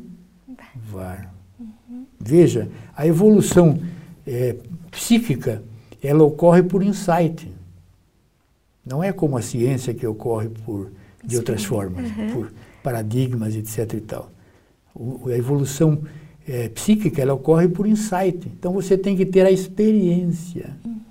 Uhum. 1.59 2.05
Veja, 2.19 2.69
a 2.95 3.07
evolução 3.07 3.79
é, 4.25 4.55
psíquica, 4.91 5.63
ela 6.01 6.23
ocorre 6.23 6.63
por 6.63 6.83
insight. 6.83 7.51
Não 8.85 9.03
é 9.03 9.11
como 9.11 9.37
a 9.37 9.41
ciência 9.41 9.93
que 9.93 10.05
ocorre 10.05 10.49
por 10.49 10.91
de 11.23 11.37
outras 11.37 11.63
formas, 11.63 12.09
uhum. 12.17 12.31
por 12.33 12.53
paradigmas, 12.81 13.55
etc. 13.55 13.93
E 13.93 14.01
tal. 14.01 14.31
O, 14.93 15.29
a 15.29 15.37
evolução 15.37 16.01
é, 16.47 16.69
psíquica 16.69 17.21
ela 17.21 17.33
ocorre 17.33 17.67
por 17.67 17.85
insight. 17.85 18.47
Então 18.47 18.73
você 18.73 18.97
tem 18.97 19.15
que 19.15 19.25
ter 19.25 19.45
a 19.45 19.51
experiência. 19.51 20.77
Uhum 20.85 21.01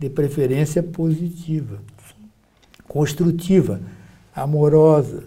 de 0.00 0.08
preferência 0.08 0.82
positiva, 0.82 1.82
construtiva, 2.90 3.80
amorosa. 4.34 5.22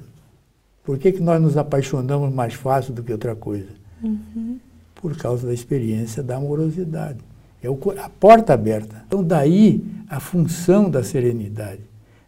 Por 0.84 0.98
que, 0.98 1.14
que 1.14 1.22
nós 1.22 1.42
nos 1.42 1.56
apaixonamos 1.56 2.34
mais 2.34 2.54
fácil 2.54 2.94
do 2.94 3.02
que 3.02 3.14
outra 3.14 3.38
coisa? 3.38 3.70
Uhum. 4.04 4.60
Por 4.94 5.16
causa 5.16 5.48
da 5.48 5.54
experiência 5.54 6.22
da 6.22 6.36
amorosidade. 6.36 7.20
É 7.62 7.70
o, 7.70 7.80
a 7.98 8.10
porta 8.10 8.54
aberta. 8.54 9.02
Então, 9.08 9.24
daí 9.24 9.82
a 10.10 10.20
função 10.20 10.90
da 10.90 11.06
serenidade. 11.06 11.80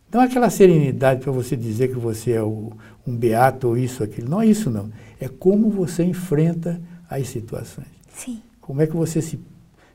Não 0.10 0.22
é 0.22 0.26
aquela 0.26 0.50
serenidade 0.50 1.20
para 1.20 1.34
você 1.34 1.58
dizer 1.58 1.90
que 1.90 2.00
você 2.00 2.32
é 2.32 2.42
o, 2.42 2.72
um 3.06 3.14
beato 3.14 3.68
ou 3.68 3.78
isso, 3.78 4.06
aquilo. 4.06 4.30
Não 4.30 4.42
é 4.42 4.48
isso, 4.48 4.70
não. 4.70 4.90
É 5.20 5.28
como 5.28 5.70
você 5.70 6.06
enfrenta 6.06 6.80
as 7.10 7.28
situações. 7.28 7.90
Sim. 8.08 8.42
Como 8.62 8.82
é 8.82 8.88
que 8.88 8.96
você 8.96 9.22
se, 9.22 9.38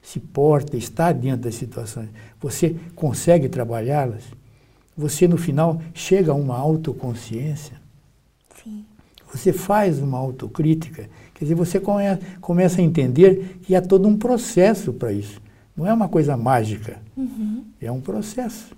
se 0.02 0.20
porta, 0.20 0.76
está 0.76 1.12
diante 1.12 1.44
das 1.44 1.54
situações? 1.54 2.10
Você 2.38 2.76
consegue 2.94 3.48
trabalhá-las? 3.48 4.38
Você, 5.00 5.26
no 5.26 5.38
final, 5.38 5.80
chega 5.94 6.30
a 6.30 6.34
uma 6.34 6.58
autoconsciência? 6.58 7.80
Sim. 8.62 8.84
Você 9.32 9.50
faz 9.50 9.98
uma 9.98 10.18
autocrítica? 10.18 11.08
Quer 11.34 11.44
dizer, 11.46 11.54
você 11.54 11.80
come, 11.80 12.04
começa 12.38 12.82
a 12.82 12.84
entender 12.84 13.60
que 13.62 13.74
há 13.74 13.80
todo 13.80 14.06
um 14.06 14.14
processo 14.14 14.92
para 14.92 15.10
isso. 15.10 15.40
Não 15.74 15.86
é 15.86 15.92
uma 15.94 16.06
coisa 16.06 16.36
mágica. 16.36 16.98
Uhum. 17.16 17.64
É 17.80 17.90
um 17.90 18.00
processo. 18.02 18.76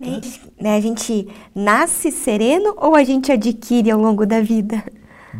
Né, 0.00 0.20
né, 0.60 0.76
a 0.76 0.80
gente 0.80 1.28
nasce 1.54 2.10
sereno 2.10 2.74
ou 2.76 2.96
a 2.96 3.04
gente 3.04 3.30
adquire 3.30 3.92
ao 3.92 4.00
longo 4.00 4.26
da 4.26 4.40
vida? 4.40 4.82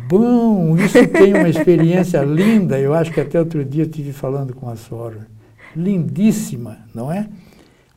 Bom, 0.07 0.77
isso 0.77 1.05
tem 1.09 1.33
uma 1.33 1.49
experiência 1.51 2.21
linda. 2.23 2.79
Eu 2.79 2.93
acho 2.93 3.11
que 3.11 3.19
até 3.19 3.37
outro 3.37 3.65
dia 3.65 3.83
eu 3.83 3.87
estive 3.87 4.13
falando 4.13 4.55
com 4.55 4.69
a 4.69 4.77
Sora. 4.77 5.27
Lindíssima, 5.75 6.77
não 6.95 7.11
é? 7.11 7.27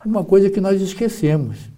Uma 0.04 0.24
coisa 0.24 0.50
que 0.50 0.60
nós 0.60 0.82
esquecemos. 0.82 1.74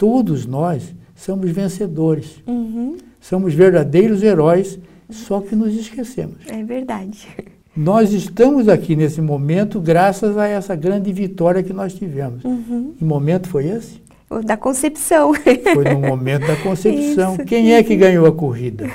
Todos 0.00 0.46
nós 0.46 0.94
somos 1.14 1.50
vencedores. 1.50 2.42
Uhum. 2.46 2.96
Somos 3.20 3.52
verdadeiros 3.52 4.22
heróis, 4.22 4.78
só 5.10 5.42
que 5.42 5.54
nos 5.54 5.74
esquecemos. 5.74 6.36
É 6.48 6.64
verdade. 6.64 7.28
Nós 7.76 8.10
estamos 8.10 8.66
aqui 8.66 8.96
nesse 8.96 9.20
momento 9.20 9.78
graças 9.78 10.38
a 10.38 10.46
essa 10.46 10.74
grande 10.74 11.12
vitória 11.12 11.62
que 11.62 11.74
nós 11.74 11.92
tivemos. 11.92 12.42
Uhum. 12.42 12.94
Que 12.96 13.04
momento 13.04 13.46
foi 13.50 13.66
esse? 13.66 14.00
O 14.30 14.40
da 14.40 14.56
concepção. 14.56 15.34
Foi 15.74 15.84
no 15.84 16.00
momento 16.00 16.46
da 16.46 16.56
concepção. 16.56 17.34
Isso, 17.34 17.44
Quem 17.44 17.74
é 17.74 17.82
que 17.82 17.94
ganhou 17.94 18.24
a 18.24 18.32
corrida? 18.32 18.88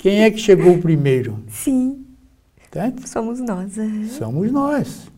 Quem 0.00 0.24
é 0.24 0.30
que 0.32 0.38
chegou 0.38 0.78
primeiro? 0.78 1.38
Sim. 1.46 2.04
Tá? 2.72 2.92
Somos 3.06 3.38
nós. 3.38 3.76
Uhum. 3.76 4.08
Somos 4.08 4.50
nós. 4.50 5.09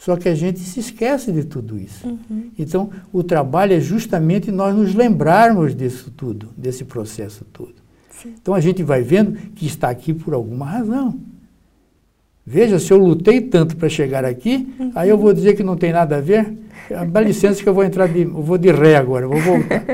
Só 0.00 0.16
que 0.16 0.30
a 0.30 0.34
gente 0.34 0.60
se 0.60 0.80
esquece 0.80 1.30
de 1.30 1.44
tudo 1.44 1.78
isso. 1.78 2.08
Uhum. 2.08 2.50
Então, 2.58 2.88
o 3.12 3.22
trabalho 3.22 3.74
é 3.74 3.80
justamente 3.80 4.50
nós 4.50 4.74
nos 4.74 4.94
lembrarmos 4.94 5.76
disso 5.76 6.10
tudo, 6.16 6.48
desse 6.56 6.86
processo 6.86 7.44
todo. 7.52 7.74
Sim. 8.10 8.32
Então, 8.40 8.54
a 8.54 8.60
gente 8.60 8.82
vai 8.82 9.02
vendo 9.02 9.32
que 9.54 9.66
está 9.66 9.90
aqui 9.90 10.14
por 10.14 10.32
alguma 10.32 10.64
razão. 10.64 11.20
Veja, 12.46 12.78
se 12.78 12.90
eu 12.90 12.96
lutei 12.96 13.42
tanto 13.42 13.76
para 13.76 13.90
chegar 13.90 14.24
aqui, 14.24 14.74
uhum. 14.80 14.90
aí 14.94 15.10
eu 15.10 15.18
vou 15.18 15.34
dizer 15.34 15.54
que 15.54 15.62
não 15.62 15.76
tem 15.76 15.92
nada 15.92 16.16
a 16.16 16.20
ver. 16.22 16.50
Dá 17.12 17.20
licença 17.20 17.62
que 17.62 17.68
eu 17.68 17.74
vou 17.74 17.84
entrar 17.84 18.08
de, 18.08 18.22
eu 18.22 18.42
vou 18.42 18.56
de 18.56 18.72
ré 18.72 18.96
agora, 18.96 19.28
vou 19.28 19.38
voltar. 19.38 19.84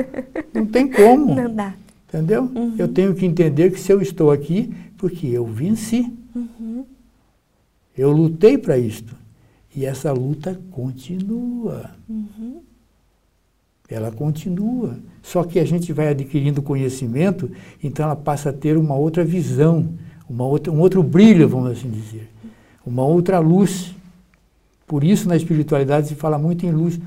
Não 0.54 0.66
tem 0.66 0.88
como. 0.88 1.34
Não 1.34 1.52
dá. 1.52 1.74
Entendeu? 2.08 2.44
Uhum. 2.44 2.76
Eu 2.78 2.86
tenho 2.86 3.12
que 3.12 3.26
entender 3.26 3.72
que 3.72 3.80
se 3.80 3.92
eu 3.92 4.00
estou 4.00 4.30
aqui, 4.30 4.72
porque 4.96 5.26
eu 5.26 5.44
venci. 5.44 6.12
Uhum. 6.32 6.84
Eu 7.98 8.12
lutei 8.12 8.56
para 8.56 8.78
isto. 8.78 9.25
E 9.76 9.84
essa 9.84 10.10
luta 10.10 10.58
continua. 10.70 11.90
Uhum. 12.08 12.62
Ela 13.90 14.10
continua. 14.10 14.98
Só 15.22 15.44
que 15.44 15.58
a 15.58 15.64
gente 15.66 15.92
vai 15.92 16.08
adquirindo 16.08 16.62
conhecimento, 16.62 17.50
então 17.84 18.06
ela 18.06 18.16
passa 18.16 18.48
a 18.48 18.52
ter 18.54 18.78
uma 18.78 18.94
outra 18.94 19.22
visão, 19.22 19.90
uma 20.28 20.46
outra, 20.46 20.72
um 20.72 20.80
outro 20.80 21.02
brilho, 21.02 21.46
vamos 21.46 21.72
assim 21.72 21.90
dizer. 21.90 22.26
Uma 22.86 23.04
outra 23.04 23.38
luz. 23.38 23.94
Por 24.86 25.04
isso, 25.04 25.28
na 25.28 25.36
espiritualidade 25.36 26.08
se 26.08 26.14
fala 26.14 26.38
muito 26.38 26.64
em 26.64 26.72
luz. 26.72 26.98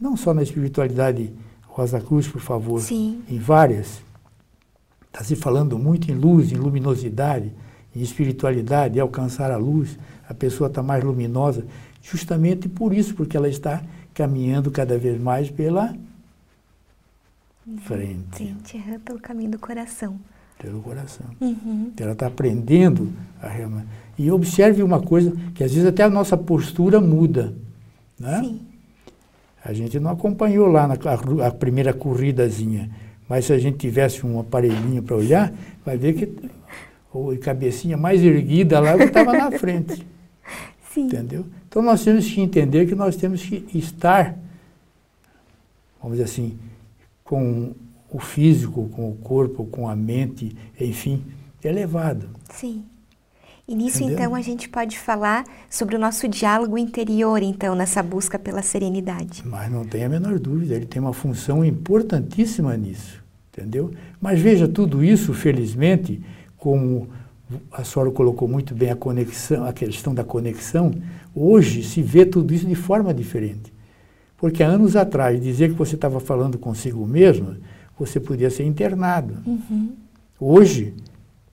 Não 0.00 0.16
só 0.16 0.32
na 0.32 0.42
espiritualidade 0.42 1.30
Rosa 1.66 2.00
Cruz, 2.00 2.26
por 2.26 2.40
favor. 2.40 2.80
Sim. 2.80 3.20
Em 3.28 3.38
várias. 3.38 4.00
Está 5.08 5.22
se 5.22 5.36
falando 5.36 5.78
muito 5.78 6.10
em 6.10 6.14
luz, 6.14 6.52
em 6.52 6.56
luminosidade, 6.56 7.52
em 7.94 8.00
espiritualidade, 8.00 8.96
em 8.96 9.00
alcançar 9.00 9.50
a 9.50 9.58
luz. 9.58 9.98
A 10.28 10.32
pessoa 10.32 10.68
está 10.68 10.82
mais 10.82 11.04
luminosa. 11.04 11.64
Justamente 12.10 12.68
por 12.68 12.94
isso, 12.94 13.14
porque 13.14 13.36
ela 13.36 13.48
está 13.48 13.82
caminhando 14.14 14.70
cada 14.70 14.96
vez 14.96 15.20
mais 15.20 15.50
pela 15.50 15.94
frente. 17.82 18.36
Frente, 18.36 18.84
pelo 19.04 19.20
caminho 19.20 19.50
do 19.50 19.58
coração. 19.58 20.18
Pelo 20.58 20.80
coração. 20.80 21.26
Uhum. 21.38 21.92
Ela 22.00 22.12
está 22.12 22.26
aprendendo 22.26 23.12
a 23.42 23.48
realmente. 23.48 23.86
E 24.18 24.30
observe 24.30 24.82
uma 24.82 25.02
coisa, 25.02 25.32
que 25.54 25.62
às 25.62 25.72
vezes 25.72 25.86
até 25.86 26.02
a 26.02 26.08
nossa 26.08 26.36
postura 26.36 26.98
muda. 26.98 27.54
Né? 28.18 28.40
Sim. 28.42 28.60
A 29.62 29.72
gente 29.74 30.00
não 30.00 30.10
acompanhou 30.10 30.66
lá 30.66 30.88
na 30.88 30.94
a, 30.94 31.48
a 31.48 31.50
primeira 31.50 31.92
corridazinha, 31.92 32.90
mas 33.28 33.44
se 33.44 33.52
a 33.52 33.58
gente 33.58 33.76
tivesse 33.76 34.24
um 34.24 34.40
aparelhinho 34.40 35.02
para 35.02 35.14
olhar, 35.14 35.52
vai 35.84 35.98
ver 35.98 36.14
que 36.14 36.50
a 37.34 37.38
cabecinha 37.38 37.98
mais 37.98 38.22
erguida 38.22 38.80
lá 38.80 38.96
estava 38.96 39.34
na 39.34 39.50
frente. 39.52 40.06
Sim. 40.98 41.06
Entendeu? 41.06 41.46
Então 41.68 41.80
nós 41.80 42.02
temos 42.02 42.28
que 42.28 42.40
entender 42.40 42.86
que 42.86 42.94
nós 42.94 43.14
temos 43.14 43.42
que 43.42 43.66
estar, 43.78 44.36
vamos 46.02 46.18
dizer 46.18 46.24
assim, 46.24 46.58
com 47.22 47.72
o 48.10 48.18
físico, 48.18 48.88
com 48.88 49.10
o 49.10 49.14
corpo, 49.16 49.64
com 49.66 49.88
a 49.88 49.94
mente, 49.94 50.56
enfim, 50.80 51.24
elevado. 51.62 52.30
Sim. 52.50 52.84
E 53.68 53.74
nisso, 53.74 53.98
Entendeu? 53.98 54.14
então, 54.14 54.34
a 54.34 54.40
gente 54.40 54.66
pode 54.66 54.98
falar 54.98 55.44
sobre 55.68 55.94
o 55.94 55.98
nosso 55.98 56.26
diálogo 56.26 56.78
interior, 56.78 57.42
então, 57.42 57.74
nessa 57.74 58.02
busca 58.02 58.38
pela 58.38 58.62
serenidade. 58.62 59.42
Mas 59.44 59.70
não 59.70 59.84
tem 59.84 60.04
a 60.04 60.08
menor 60.08 60.38
dúvida, 60.38 60.74
ele 60.74 60.86
tem 60.86 61.02
uma 61.02 61.12
função 61.12 61.62
importantíssima 61.62 62.74
nisso, 62.78 63.22
entendeu? 63.52 63.92
Mas 64.18 64.40
veja, 64.40 64.66
tudo 64.66 65.04
isso, 65.04 65.34
felizmente, 65.34 66.22
como 66.56 67.10
a 67.72 67.84
senhora 67.84 68.10
colocou 68.10 68.46
muito 68.46 68.74
bem 68.74 68.90
a 68.90 68.96
conexão, 68.96 69.64
a 69.64 69.72
questão 69.72 70.14
da 70.14 70.24
conexão, 70.24 70.92
hoje 71.34 71.82
se 71.82 72.02
vê 72.02 72.26
tudo 72.26 72.52
isso 72.52 72.66
de 72.66 72.74
forma 72.74 73.12
diferente. 73.14 73.72
Porque 74.36 74.62
há 74.62 74.68
anos 74.68 74.94
atrás, 74.96 75.40
dizer 75.40 75.70
que 75.70 75.74
você 75.74 75.94
estava 75.94 76.20
falando 76.20 76.58
consigo 76.58 77.06
mesmo, 77.06 77.56
você 77.98 78.20
podia 78.20 78.50
ser 78.50 78.64
internado. 78.64 79.34
Uhum. 79.46 79.92
Hoje 80.38 80.94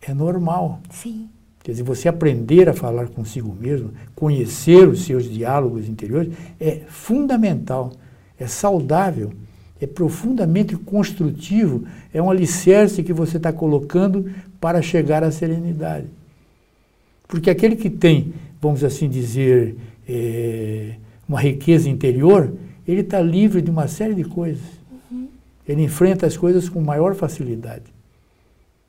é 0.02 0.14
normal. 0.14 0.80
Sim. 0.92 1.28
Quer 1.64 1.72
dizer, 1.72 1.84
você 1.84 2.08
aprender 2.08 2.70
a 2.70 2.74
falar 2.74 3.08
consigo 3.08 3.56
mesmo, 3.60 3.92
conhecer 4.14 4.88
os 4.88 5.04
seus 5.04 5.24
diálogos 5.28 5.90
interiores, 5.90 6.32
é 6.60 6.82
fundamental, 6.88 7.92
é 8.38 8.46
saudável, 8.46 9.34
é 9.82 9.88
profundamente 9.88 10.75
construtivo, 10.75 11.84
é 12.14 12.22
um 12.22 12.30
alicerce 12.30 13.02
que 13.02 13.12
você 13.12 13.38
está 13.38 13.52
colocando 13.52 14.30
para 14.66 14.82
chegar 14.82 15.24
à 15.24 15.30
serenidade. 15.30 16.08
Porque 17.28 17.52
aquele 17.52 17.76
que 17.76 17.88
tem, 17.88 18.34
vamos 18.60 18.84
assim 18.84 19.08
dizer, 19.08 19.76
é, 20.10 20.96
uma 21.30 21.40
riqueza 21.40 21.88
interior, 21.88 22.52
ele 22.88 23.02
está 23.02 23.22
livre 23.22 23.62
de 23.62 23.70
uma 23.70 23.88
série 23.88 24.16
de 24.16 24.24
coisas. 24.24 24.66
Uhum. 25.12 25.28
Ele 25.68 25.84
enfrenta 25.84 26.26
as 26.26 26.36
coisas 26.36 26.68
com 26.68 26.82
maior 26.82 27.14
facilidade. 27.14 27.84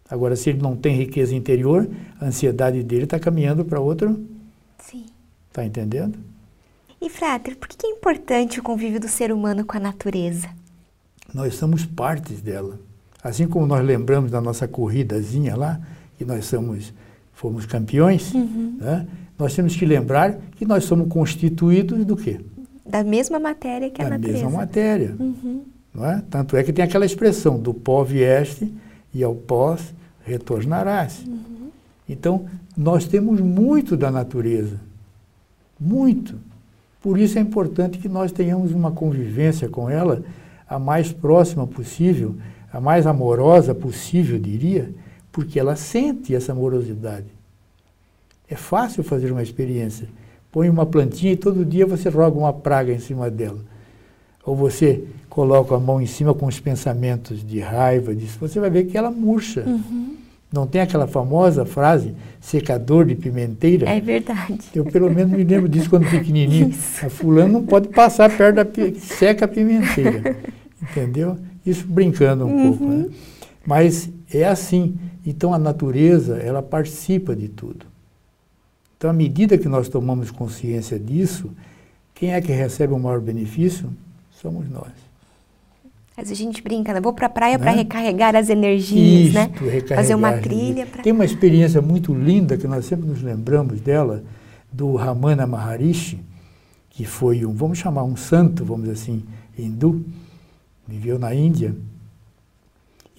Agora, 0.08 0.34
se 0.34 0.48
ele 0.48 0.62
não 0.62 0.74
tem 0.74 0.96
riqueza 0.96 1.34
interior, 1.34 1.86
a 2.18 2.24
ansiedade 2.24 2.82
dele 2.82 3.04
está 3.04 3.18
caminhando 3.18 3.62
para 3.62 3.78
outro. 3.78 4.18
Sim. 4.78 5.04
Está 5.50 5.62
entendendo? 5.62 6.18
E, 6.98 7.10
Frater, 7.10 7.54
por 7.54 7.68
que 7.68 7.86
é 7.86 7.90
importante 7.90 8.58
o 8.58 8.62
convívio 8.62 8.98
do 8.98 9.08
ser 9.08 9.30
humano 9.30 9.62
com 9.62 9.76
a 9.76 9.80
natureza? 9.80 10.48
Nós 11.34 11.54
somos 11.54 11.84
partes 11.84 12.40
dela. 12.40 12.80
Assim 13.22 13.46
como 13.46 13.66
nós 13.66 13.84
lembramos 13.84 14.30
da 14.30 14.40
nossa 14.40 14.68
corridazinha 14.68 15.56
lá, 15.56 15.80
que 16.16 16.24
nós 16.24 16.44
somos, 16.46 16.92
fomos 17.32 17.66
campeões, 17.66 18.32
Uhum. 18.32 18.76
né? 18.80 19.06
nós 19.38 19.54
temos 19.54 19.74
que 19.76 19.84
lembrar 19.84 20.38
que 20.56 20.64
nós 20.64 20.84
somos 20.84 21.08
constituídos 21.08 22.04
do 22.04 22.16
quê? 22.16 22.40
Da 22.88 23.02
mesma 23.04 23.38
matéria 23.38 23.90
que 23.90 24.00
a 24.00 24.04
da 24.04 24.10
natureza. 24.10 24.44
mesma 24.44 24.58
matéria. 24.58 25.14
Uhum. 25.18 25.62
Não 25.92 26.06
é? 26.06 26.22
Tanto 26.30 26.56
é 26.56 26.62
que 26.62 26.72
tem 26.72 26.84
aquela 26.84 27.04
expressão, 27.04 27.58
do 27.58 27.74
pó 27.74 28.02
vieste 28.04 28.72
e 29.12 29.22
ao 29.24 29.34
pó 29.34 29.76
retornarás. 30.24 31.22
Uhum. 31.26 31.68
Então, 32.08 32.46
nós 32.76 33.06
temos 33.06 33.40
muito 33.40 33.96
da 33.96 34.10
natureza. 34.10 34.78
Muito. 35.78 36.36
Por 37.02 37.18
isso 37.18 37.38
é 37.38 37.42
importante 37.42 37.98
que 37.98 38.08
nós 38.08 38.32
tenhamos 38.32 38.72
uma 38.72 38.90
convivência 38.92 39.68
com 39.68 39.88
ela 39.90 40.22
a 40.68 40.78
mais 40.78 41.12
próxima 41.12 41.66
possível, 41.66 42.34
a 42.72 42.80
mais 42.80 43.06
amorosa 43.06 43.74
possível, 43.74 44.38
diria, 44.38 44.90
porque 45.32 45.58
ela 45.58 45.76
sente 45.76 46.34
essa 46.34 46.52
amorosidade. 46.52 47.26
É 48.48 48.54
fácil 48.54 49.02
fazer 49.02 49.30
uma 49.30 49.42
experiência. 49.42 50.08
Põe 50.52 50.68
uma 50.70 50.86
plantinha 50.86 51.32
e 51.32 51.36
todo 51.36 51.64
dia 51.64 51.86
você 51.86 52.08
roga 52.08 52.38
uma 52.38 52.52
praga 52.52 52.92
em 52.92 52.98
cima 52.98 53.30
dela. 53.30 53.58
Ou 54.44 54.54
você 54.54 55.04
coloca 55.28 55.74
a 55.74 55.80
mão 55.80 56.00
em 56.00 56.06
cima 56.06 56.32
com 56.32 56.46
os 56.46 56.60
pensamentos 56.60 57.44
de 57.44 57.60
raiva, 57.60 58.14
disso, 58.14 58.38
você 58.40 58.58
vai 58.60 58.70
ver 58.70 58.84
que 58.84 58.96
ela 58.96 59.10
murcha. 59.10 59.64
Uhum. 59.66 60.16
Não 60.52 60.66
tem 60.66 60.80
aquela 60.80 61.06
famosa 61.06 61.66
frase, 61.66 62.14
secador 62.40 63.04
de 63.04 63.16
pimenteira? 63.16 63.90
É 63.90 64.00
verdade. 64.00 64.60
Eu 64.74 64.84
pelo 64.84 65.10
menos 65.10 65.36
me 65.36 65.42
lembro 65.42 65.68
disso 65.68 65.90
quando 65.90 66.08
pequenininho. 66.08 66.68
Isso. 66.70 67.04
A 67.04 67.10
fulano 67.10 67.54
não 67.54 67.62
pode 67.64 67.88
passar 67.88 68.34
perto 68.34 68.56
da 68.56 68.66
seca 68.98 69.44
a 69.44 69.48
pimenteira. 69.48 70.36
Entendeu? 70.80 71.36
Isso 71.66 71.86
brincando 71.86 72.46
um 72.46 72.70
pouco, 72.70 72.84
Uhum. 72.84 72.98
né? 72.98 73.08
Mas 73.66 74.08
é 74.32 74.44
assim. 74.44 74.96
Então 75.26 75.52
a 75.52 75.58
natureza, 75.58 76.36
ela 76.36 76.62
participa 76.62 77.34
de 77.34 77.48
tudo. 77.48 77.84
Então, 78.96 79.10
à 79.10 79.12
medida 79.12 79.58
que 79.58 79.68
nós 79.68 79.88
tomamos 79.88 80.30
consciência 80.30 80.98
disso, 80.98 81.50
quem 82.14 82.32
é 82.32 82.40
que 82.40 82.52
recebe 82.52 82.94
o 82.94 82.98
maior 82.98 83.20
benefício? 83.20 83.90
Somos 84.30 84.70
nós. 84.70 84.92
Mas 86.16 86.30
a 86.30 86.34
gente 86.34 86.62
brinca, 86.62 86.94
né? 86.94 87.00
Vou 87.00 87.12
para 87.12 87.26
a 87.26 87.30
praia 87.30 87.58
para 87.58 87.72
recarregar 87.72 88.34
as 88.34 88.48
energias, 88.48 89.34
né? 89.34 89.50
Isto, 89.50 89.64
né? 89.64 89.70
Recarregar 89.70 89.98
Fazer 89.98 90.14
uma 90.14 90.32
trilha. 90.38 90.86
Pra... 90.86 91.02
Tem 91.02 91.12
uma 91.12 91.26
experiência 91.26 91.82
muito 91.82 92.14
linda 92.14 92.56
que 92.56 92.66
nós 92.66 92.86
sempre 92.86 93.06
nos 93.06 93.20
lembramos 93.20 93.80
dela, 93.82 94.24
do 94.72 94.94
Ramana 94.94 95.46
Maharishi, 95.46 96.18
que 96.88 97.04
foi 97.04 97.44
um, 97.44 97.52
vamos 97.52 97.76
chamar 97.76 98.04
um 98.04 98.16
santo, 98.16 98.64
vamos 98.64 98.88
dizer 98.88 98.94
assim, 98.94 99.22
hindu, 99.58 100.02
viveu 100.86 101.18
na 101.18 101.34
Índia. 101.34 101.74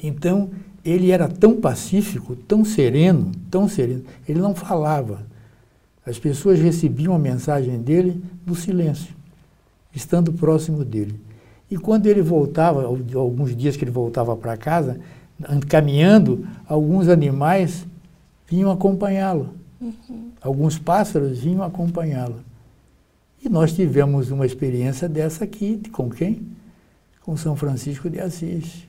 Então, 0.01 0.49
ele 0.85 1.11
era 1.11 1.27
tão 1.27 1.59
pacífico, 1.59 2.35
tão 2.35 2.63
sereno, 2.63 3.31
tão 3.51 3.67
sereno, 3.67 4.03
ele 4.27 4.39
não 4.39 4.55
falava. 4.55 5.25
As 6.05 6.17
pessoas 6.17 6.59
recebiam 6.59 7.13
a 7.13 7.19
mensagem 7.19 7.77
dele 7.81 8.23
no 8.45 8.55
silêncio, 8.55 9.13
estando 9.93 10.31
próximo 10.31 10.85
dele. 10.85 11.19
E 11.69 11.77
quando 11.77 12.05
ele 12.05 12.21
voltava, 12.21 12.85
alguns 12.85 13.55
dias 13.55 13.75
que 13.75 13.83
ele 13.83 13.91
voltava 13.91 14.35
para 14.37 14.55
casa, 14.55 14.99
caminhando, 15.67 16.47
alguns 16.65 17.09
animais 17.09 17.85
vinham 18.49 18.71
acompanhá-lo. 18.71 19.49
Uhum. 19.81 20.31
Alguns 20.41 20.79
pássaros 20.79 21.39
vinham 21.39 21.63
acompanhá-lo. 21.63 22.39
E 23.43 23.49
nós 23.49 23.73
tivemos 23.73 24.31
uma 24.31 24.45
experiência 24.45 25.09
dessa 25.09 25.43
aqui, 25.43 25.81
com 25.91 26.09
quem? 26.09 26.41
Com 27.27 27.35
São 27.35 27.55
Francisco 27.55 28.09
de 28.09 28.21
Assis. 28.21 28.87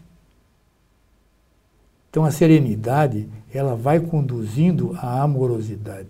Então 2.09 2.25
a 2.25 2.31
serenidade, 2.31 3.29
ela 3.53 3.75
vai 3.75 3.99
conduzindo 3.99 4.97
à 4.97 5.23
amorosidade. 5.23 6.09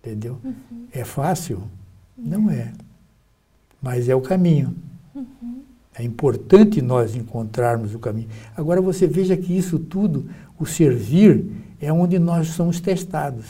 Entendeu? 0.00 0.38
Uhum. 0.44 0.86
É 0.92 1.04
fácil? 1.04 1.64
Não 2.16 2.50
é 2.50 2.72
mas 3.82 4.08
é 4.08 4.14
o 4.14 4.20
caminho. 4.20 4.74
Uhum. 5.12 5.62
É 5.92 6.04
importante 6.04 6.80
nós 6.80 7.16
encontrarmos 7.16 7.94
o 7.94 7.98
caminho. 7.98 8.28
Agora 8.56 8.80
você 8.80 9.06
veja 9.06 9.36
que 9.36 9.54
isso 9.54 9.78
tudo, 9.78 10.30
o 10.58 10.64
servir, 10.64 11.44
é 11.80 11.92
onde 11.92 12.18
nós 12.18 12.48
somos 12.48 12.80
testados. 12.80 13.46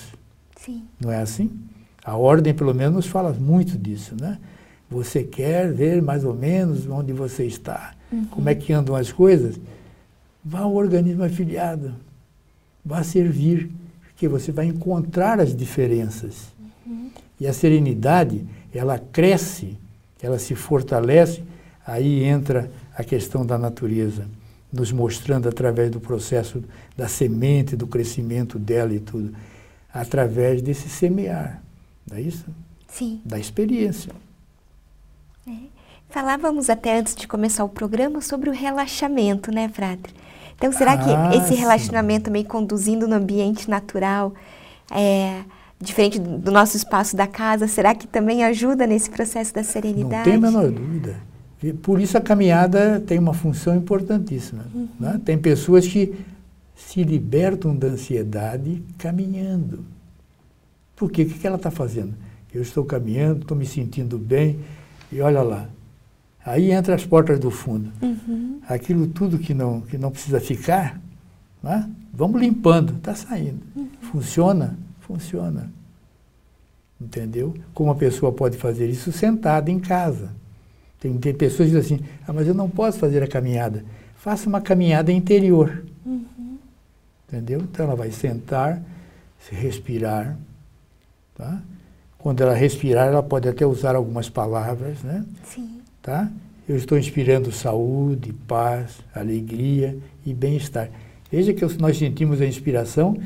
Sim. 0.56 0.84
Não 0.98 1.12
é 1.12 1.20
assim? 1.20 1.50
A 2.02 2.16
ordem, 2.16 2.54
pelo 2.54 2.74
menos, 2.74 2.94
nos 2.94 3.06
fala 3.06 3.32
muito 3.32 3.76
disso, 3.76 4.16
né? 4.18 4.38
Você 4.92 5.24
quer 5.24 5.72
ver 5.72 6.00
mais 6.02 6.24
ou 6.24 6.34
menos 6.34 6.86
onde 6.86 7.12
você 7.12 7.44
está, 7.44 7.94
uhum. 8.12 8.24
como 8.26 8.48
é 8.48 8.54
que 8.54 8.72
andam 8.72 8.94
as 8.94 9.10
coisas? 9.10 9.58
Vá 10.44 10.60
ao 10.60 10.74
organismo 10.74 11.24
afiliado, 11.24 11.94
vá 12.84 13.02
servir, 13.02 13.70
porque 14.02 14.28
você 14.28 14.52
vai 14.52 14.66
encontrar 14.66 15.40
as 15.40 15.56
diferenças. 15.56 16.52
Uhum. 16.86 17.10
E 17.40 17.46
a 17.46 17.52
serenidade, 17.52 18.44
ela 18.72 18.98
cresce 18.98 19.76
ela 20.22 20.38
se 20.38 20.54
fortalece, 20.54 21.42
aí 21.84 22.22
entra 22.22 22.70
a 22.94 23.02
questão 23.02 23.44
da 23.44 23.58
natureza, 23.58 24.26
nos 24.72 24.92
mostrando 24.92 25.48
através 25.48 25.90
do 25.90 26.00
processo 26.00 26.62
da 26.96 27.08
semente, 27.08 27.76
do 27.76 27.86
crescimento 27.86 28.58
dela 28.58 28.94
e 28.94 29.00
tudo, 29.00 29.34
através 29.92 30.62
desse 30.62 30.88
semear, 30.88 31.60
não 32.08 32.16
é 32.16 32.20
isso? 32.20 32.46
Sim. 32.88 33.20
Da 33.24 33.38
experiência. 33.38 34.12
É. 35.46 35.52
Falávamos 36.08 36.68
até 36.68 36.98
antes 36.98 37.14
de 37.16 37.26
começar 37.26 37.64
o 37.64 37.68
programa 37.68 38.20
sobre 38.20 38.50
o 38.50 38.52
relaxamento, 38.52 39.50
né, 39.50 39.68
Fratre? 39.68 40.12
Então, 40.56 40.70
será 40.70 40.92
ah, 40.92 41.30
que 41.30 41.36
esse 41.38 41.54
relaxamento 41.54 42.30
meio 42.30 42.44
conduzindo 42.44 43.08
no 43.08 43.16
ambiente 43.16 43.68
natural, 43.68 44.34
é, 44.90 45.42
diferente 45.80 46.18
do 46.20 46.52
nosso 46.52 46.76
espaço 46.76 47.16
da 47.16 47.26
casa, 47.26 47.66
será 47.66 47.94
que 47.94 48.06
também 48.06 48.44
ajuda 48.44 48.86
nesse 48.86 49.10
processo 49.10 49.52
da 49.52 49.64
serenidade? 49.64 50.16
Não 50.16 50.22
tem 50.22 50.34
a 50.34 50.38
menor 50.38 50.70
dúvida. 50.70 51.16
Por 51.82 52.00
isso 52.00 52.18
a 52.18 52.20
caminhada 52.20 53.00
tem 53.00 53.18
uma 53.18 53.34
função 53.34 53.74
importantíssima. 53.76 54.64
Uhum. 54.74 54.88
Né? 54.98 55.20
Tem 55.24 55.38
pessoas 55.38 55.86
que 55.86 56.14
se 56.76 57.02
libertam 57.02 57.74
da 57.74 57.88
ansiedade 57.88 58.82
caminhando. 58.98 59.84
Por 60.96 61.10
quê? 61.10 61.22
O 61.22 61.26
que 61.26 61.46
ela 61.46 61.56
está 61.56 61.70
fazendo? 61.70 62.14
Eu 62.52 62.62
estou 62.62 62.84
caminhando, 62.84 63.42
estou 63.42 63.56
me 63.56 63.64
sentindo 63.64 64.18
bem, 64.18 64.58
e 65.12 65.20
olha 65.20 65.42
lá. 65.42 65.68
Aí 66.44 66.72
entra 66.72 66.94
as 66.94 67.06
portas 67.06 67.38
do 67.38 67.50
fundo. 67.50 67.92
Uhum. 68.02 68.60
Aquilo 68.68 69.06
tudo 69.06 69.38
que 69.38 69.54
não, 69.54 69.80
que 69.82 69.96
não 69.96 70.10
precisa 70.10 70.40
ficar, 70.40 71.00
né? 71.62 71.88
vamos 72.12 72.40
limpando, 72.40 72.94
está 72.96 73.14
saindo. 73.14 73.60
Uhum. 73.76 73.88
Funciona 74.00 74.76
Funciona. 75.12 75.70
Entendeu? 77.00 77.54
Como 77.74 77.90
a 77.90 77.94
pessoa 77.94 78.32
pode 78.32 78.56
fazer 78.56 78.88
isso 78.88 79.12
sentada 79.12 79.70
em 79.70 79.78
casa. 79.78 80.30
Tem, 80.98 81.16
tem 81.18 81.34
pessoas 81.34 81.68
que 81.68 81.76
dizem 81.76 81.96
assim, 81.96 82.06
ah, 82.26 82.32
mas 82.32 82.46
eu 82.46 82.54
não 82.54 82.70
posso 82.70 82.98
fazer 82.98 83.22
a 83.22 83.26
caminhada. 83.26 83.84
Faça 84.16 84.48
uma 84.48 84.60
caminhada 84.60 85.12
interior. 85.12 85.84
Uhum. 86.06 86.58
Entendeu? 87.28 87.60
Então 87.60 87.86
ela 87.86 87.96
vai 87.96 88.10
sentar, 88.12 88.80
se 89.40 89.54
respirar. 89.54 90.38
Tá? 91.34 91.60
Quando 92.22 92.40
ela 92.40 92.54
respirar, 92.54 93.08
ela 93.08 93.22
pode 93.22 93.48
até 93.48 93.66
usar 93.66 93.96
algumas 93.96 94.28
palavras, 94.28 95.02
né? 95.02 95.24
Sim. 95.44 95.80
Tá? 96.00 96.30
Eu 96.68 96.76
estou 96.76 96.96
inspirando 96.96 97.50
saúde, 97.52 98.32
paz, 98.46 99.00
alegria 99.14 99.98
e 100.24 100.32
bem-estar. 100.32 100.88
Veja 101.30 101.52
que 101.52 101.64
nós 101.78 101.98
sentimos 101.98 102.40
a 102.40 102.46
inspiração 102.46 103.16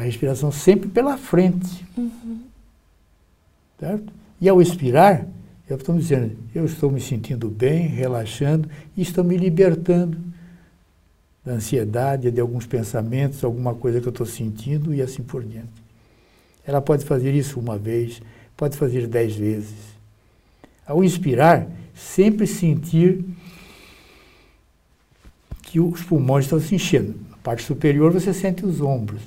a 0.00 0.02
respiração 0.02 0.50
sempre 0.50 0.88
pela 0.88 1.16
frente. 1.16 1.84
Uhum. 1.96 2.40
Certo? 3.78 4.12
E 4.40 4.48
ao 4.48 4.60
expirar, 4.60 5.26
eu 5.68 5.76
estou 5.76 5.96
dizendo, 5.96 6.36
eu 6.54 6.64
estou 6.64 6.90
me 6.90 7.00
sentindo 7.00 7.48
bem, 7.48 7.86
relaxando 7.86 8.68
e 8.96 9.02
estou 9.02 9.22
me 9.22 9.36
libertando 9.36 10.18
da 11.44 11.52
ansiedade, 11.52 12.30
de 12.30 12.40
alguns 12.40 12.66
pensamentos, 12.66 13.44
alguma 13.44 13.74
coisa 13.74 14.00
que 14.00 14.08
eu 14.08 14.10
estou 14.10 14.26
sentindo 14.26 14.94
e 14.94 15.02
assim 15.02 15.22
por 15.22 15.44
diante. 15.44 15.89
Ela 16.70 16.80
pode 16.80 17.04
fazer 17.04 17.34
isso 17.34 17.58
uma 17.58 17.76
vez, 17.76 18.22
pode 18.56 18.76
fazer 18.76 19.06
dez 19.06 19.34
vezes. 19.34 19.90
Ao 20.86 21.02
inspirar, 21.02 21.66
sempre 21.94 22.46
sentir 22.46 23.24
que 25.62 25.80
os 25.80 26.02
pulmões 26.02 26.44
estão 26.44 26.60
se 26.60 26.74
enchendo. 26.74 27.14
Na 27.30 27.36
parte 27.36 27.64
superior 27.64 28.12
você 28.12 28.32
sente 28.32 28.64
os 28.64 28.80
ombros 28.80 29.22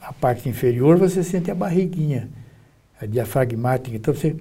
a 0.00 0.12
parte 0.12 0.48
inferior, 0.48 0.96
você 0.96 1.22
sente 1.22 1.50
a 1.50 1.54
barriguinha, 1.54 2.28
a 3.00 3.06
diafragmática. 3.06 3.96
Então 3.96 4.14
você 4.14 4.36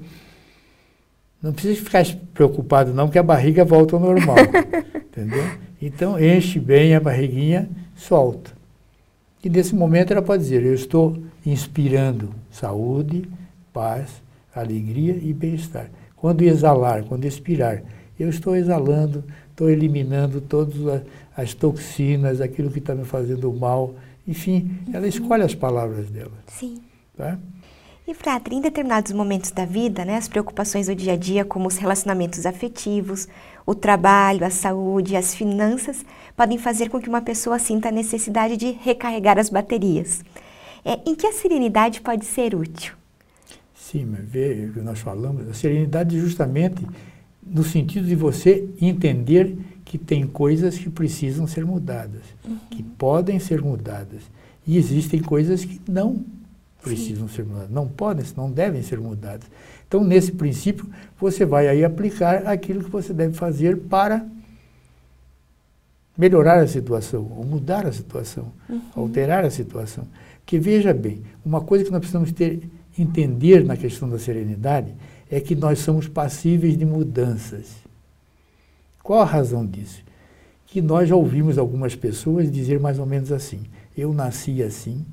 não 1.41 1.53
precisa 1.53 1.83
ficar 1.83 2.05
preocupado 2.33 2.93
não, 2.93 3.09
que 3.09 3.17
a 3.17 3.23
barriga 3.23 3.63
volta 3.65 3.95
ao 3.95 4.01
normal. 4.01 4.37
entendeu? 4.95 5.43
Então 5.81 6.19
enche 6.19 6.59
bem 6.59 6.95
a 6.95 6.99
barriguinha, 6.99 7.69
solta. 7.95 8.51
E 9.43 9.49
nesse 9.49 9.75
momento 9.75 10.11
ela 10.11 10.21
pode 10.21 10.43
dizer, 10.43 10.63
eu 10.63 10.73
estou 10.73 11.21
inspirando 11.45 12.33
saúde, 12.49 13.27
paz, 13.71 14.21
alegria 14.53 15.19
e 15.21 15.33
bem-estar. 15.33 15.89
Quando 16.15 16.41
exalar, 16.41 17.03
quando 17.03 17.25
expirar, 17.25 17.83
eu 18.19 18.29
estou 18.29 18.55
exalando, 18.55 19.23
estou 19.51 19.69
eliminando 19.69 20.41
todas 20.41 21.03
as 21.35 21.53
toxinas, 21.53 22.41
aquilo 22.41 22.71
que 22.71 22.79
está 22.79 22.95
me 22.95 23.05
fazendo 23.05 23.51
mal, 23.53 23.93
enfim, 24.27 24.79
ela 24.91 25.07
escolhe 25.07 25.43
as 25.43 25.53
palavras 25.53 26.09
dela. 26.09 26.31
Sim. 26.47 26.81
Tá? 27.15 27.37
E, 28.07 28.13
Fratri, 28.13 28.55
em 28.55 28.61
determinados 28.61 29.11
momentos 29.11 29.51
da 29.51 29.65
vida, 29.65 30.05
né, 30.05 30.15
as 30.15 30.27
preocupações 30.27 30.87
do 30.87 30.95
dia 30.95 31.13
a 31.13 31.17
dia, 31.17 31.43
como 31.43 31.67
os 31.67 31.77
relacionamentos 31.77 32.45
afetivos, 32.45 33.27
o 33.65 33.73
trabalho, 33.73 34.45
a 34.45 34.49
saúde, 34.51 35.15
as 35.15 35.33
finanças, 35.33 36.05
podem 36.37 36.57
fazer 36.57 36.89
com 36.89 36.99
que 36.99 37.09
uma 37.09 37.21
pessoa 37.21 37.57
sinta 37.57 37.89
a 37.89 37.91
necessidade 37.91 38.57
de 38.57 38.71
recarregar 38.71 39.39
as 39.39 39.49
baterias. 39.49 40.23
É, 40.85 40.99
em 41.05 41.15
que 41.15 41.25
a 41.25 41.33
serenidade 41.33 41.99
pode 41.99 42.25
ser 42.25 42.53
útil? 42.53 42.93
Sim, 43.73 44.05
mas 44.05 44.21
vê 44.21 44.67
o 44.69 44.73
que 44.73 44.79
nós 44.81 44.99
falamos, 44.99 45.49
a 45.49 45.53
serenidade 45.53 46.19
justamente 46.19 46.85
no 47.45 47.63
sentido 47.63 48.07
de 48.07 48.15
você 48.15 48.67
entender 48.79 49.57
que 49.83 49.97
tem 49.97 50.25
coisas 50.25 50.77
que 50.77 50.89
precisam 50.89 51.45
ser 51.45 51.65
mudadas, 51.65 52.21
uhum. 52.43 52.57
que 52.69 52.81
podem 52.81 53.39
ser 53.39 53.61
mudadas. 53.61 54.21
E 54.65 54.77
existem 54.77 55.21
coisas 55.21 55.63
que 55.63 55.79
não 55.87 56.23
precisam 56.81 57.27
Sim. 57.27 57.35
ser 57.35 57.45
mudadas, 57.45 57.69
não 57.69 57.87
podem, 57.87 58.25
não 58.35 58.51
devem 58.51 58.81
ser 58.81 58.99
mudadas. 58.99 59.47
Então, 59.87 60.03
nesse 60.03 60.31
princípio, 60.31 60.89
você 61.19 61.45
vai 61.45 61.67
aí 61.67 61.83
aplicar 61.83 62.47
aquilo 62.47 62.83
que 62.83 62.89
você 62.89 63.13
deve 63.13 63.33
fazer 63.33 63.77
para 63.77 64.25
melhorar 66.17 66.59
a 66.59 66.67
situação, 66.67 67.31
ou 67.35 67.45
mudar 67.45 67.85
a 67.85 67.91
situação, 67.91 68.51
uhum. 68.69 68.81
alterar 68.95 69.43
a 69.43 69.49
situação. 69.49 70.07
Que 70.45 70.59
veja 70.59 70.93
bem, 70.93 71.23
uma 71.45 71.61
coisa 71.61 71.83
que 71.83 71.91
nós 71.91 71.99
precisamos 71.99 72.31
ter, 72.31 72.69
entender 72.97 73.63
na 73.63 73.75
questão 73.75 74.09
da 74.09 74.19
serenidade 74.19 74.93
é 75.29 75.39
que 75.39 75.55
nós 75.55 75.79
somos 75.79 76.07
passíveis 76.07 76.77
de 76.77 76.85
mudanças. 76.85 77.75
Qual 79.03 79.21
a 79.21 79.25
razão 79.25 79.65
disso? 79.65 80.03
Que 80.67 80.81
nós 80.81 81.09
já 81.09 81.15
ouvimos 81.15 81.57
algumas 81.57 81.95
pessoas 81.95 82.51
dizer 82.51 82.79
mais 82.79 82.99
ou 82.99 83.05
menos 83.05 83.31
assim: 83.31 83.61
eu 83.97 84.13
nasci 84.13 84.61
assim 84.63 85.05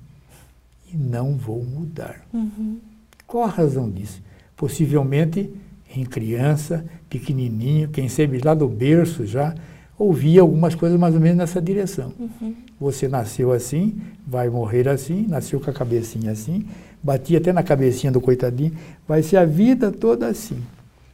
e 0.93 0.97
não 0.97 1.37
vou 1.37 1.63
mudar. 1.63 2.27
Uhum. 2.33 2.79
Qual 3.27 3.45
a 3.45 3.49
razão 3.49 3.91
disso? 3.91 4.21
Possivelmente 4.57 5.51
em 5.95 6.05
criança, 6.05 6.85
pequenininho, 7.09 7.89
quem 7.89 8.09
sabe 8.09 8.41
lá 8.43 8.55
do 8.55 8.69
berço 8.69 9.27
já, 9.27 9.55
ouvia 10.03 10.41
algumas 10.41 10.75
coisas 10.75 10.99
mais 10.99 11.15
ou 11.15 11.21
menos 11.21 11.39
nessa 11.39 11.63
direção. 11.63 12.13
Uhum. 12.19 12.55
Você 12.81 13.07
nasceu 13.07 13.53
assim, 13.53 14.01
vai 14.27 14.49
morrer 14.49 14.89
assim, 14.89 15.27
nasceu 15.29 15.61
com 15.61 15.71
a 15.71 15.73
cabecinha 15.73 16.33
assim, 16.33 16.67
batia 17.01 17.39
até 17.39 17.53
na 17.53 17.63
cabecinha 17.63 18.11
do 18.11 18.21
coitadinho, 18.21 18.73
vai 19.07 19.23
ser 19.23 19.37
a 19.37 19.45
vida 19.45 19.93
toda 19.93 20.27
assim. 20.27 20.61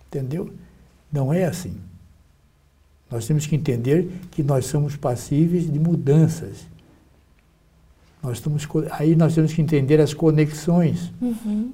Entendeu? 0.07 0.51
Não 1.13 1.33
é 1.33 1.45
assim. 1.45 1.75
Nós 3.11 3.27
temos 3.27 3.47
que 3.47 3.55
entender 3.55 4.09
que 4.31 4.43
nós 4.43 4.65
somos 4.67 4.97
passíveis 4.97 5.71
de 5.71 5.79
mudanças. 5.79 6.67
Nós 8.23 8.39
estamos, 8.39 8.67
aí 8.93 9.15
nós 9.15 9.35
temos 9.35 9.53
que 9.53 9.61
entender 9.61 10.01
as 10.01 10.15
conexões. 10.15 11.13
Uhum. 11.21 11.73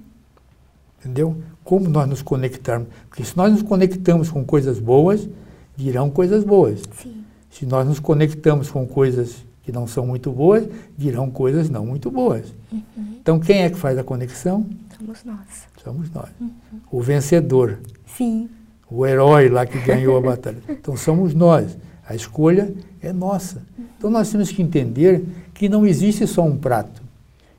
Entendeu? 1.00 1.36
Como 1.62 1.88
nós 1.88 2.08
nos 2.08 2.22
conectarmos. 2.22 2.88
Porque 3.08 3.24
se 3.24 3.36
nós 3.36 3.52
nos 3.52 3.62
conectamos 3.62 4.30
com 4.30 4.44
coisas 4.44 4.80
boas, 4.80 5.28
virão 5.76 6.10
coisas 6.10 6.44
boas. 6.44 6.82
Sim. 7.02 7.24
Se 7.50 7.66
nós 7.66 7.86
nos 7.86 8.00
conectamos 8.00 8.70
com 8.70 8.86
coisas 8.86 9.44
que 9.62 9.72
não 9.72 9.86
são 9.86 10.06
muito 10.06 10.30
boas, 10.30 10.68
virão 10.96 11.30
coisas 11.30 11.70
não 11.70 11.86
muito 11.86 12.10
boas. 12.10 12.52
Uhum. 12.70 12.82
Então, 13.20 13.40
quem 13.40 13.62
é 13.62 13.70
que 13.70 13.76
faz 13.76 13.96
a 13.96 14.04
conexão? 14.04 14.66
Somos 14.98 15.24
nós. 15.24 15.38
Somos 15.82 16.10
nós. 16.10 16.28
Uhum. 16.40 16.50
O 16.90 17.00
vencedor. 17.00 17.78
Sim. 18.06 18.50
O 18.90 19.06
herói 19.06 19.48
lá 19.48 19.64
que 19.64 19.78
ganhou 19.78 20.16
a 20.16 20.20
batalha. 20.20 20.58
Então, 20.68 20.96
somos 20.96 21.34
nós. 21.34 21.76
A 22.06 22.14
escolha 22.14 22.74
é 23.00 23.12
nossa. 23.12 23.62
Uhum. 23.78 23.84
Então, 23.96 24.10
nós 24.10 24.30
temos 24.30 24.50
que 24.52 24.60
entender 24.60 25.24
que 25.54 25.68
não 25.68 25.86
existe 25.86 26.26
só 26.26 26.42
um 26.42 26.56
prato. 26.56 27.02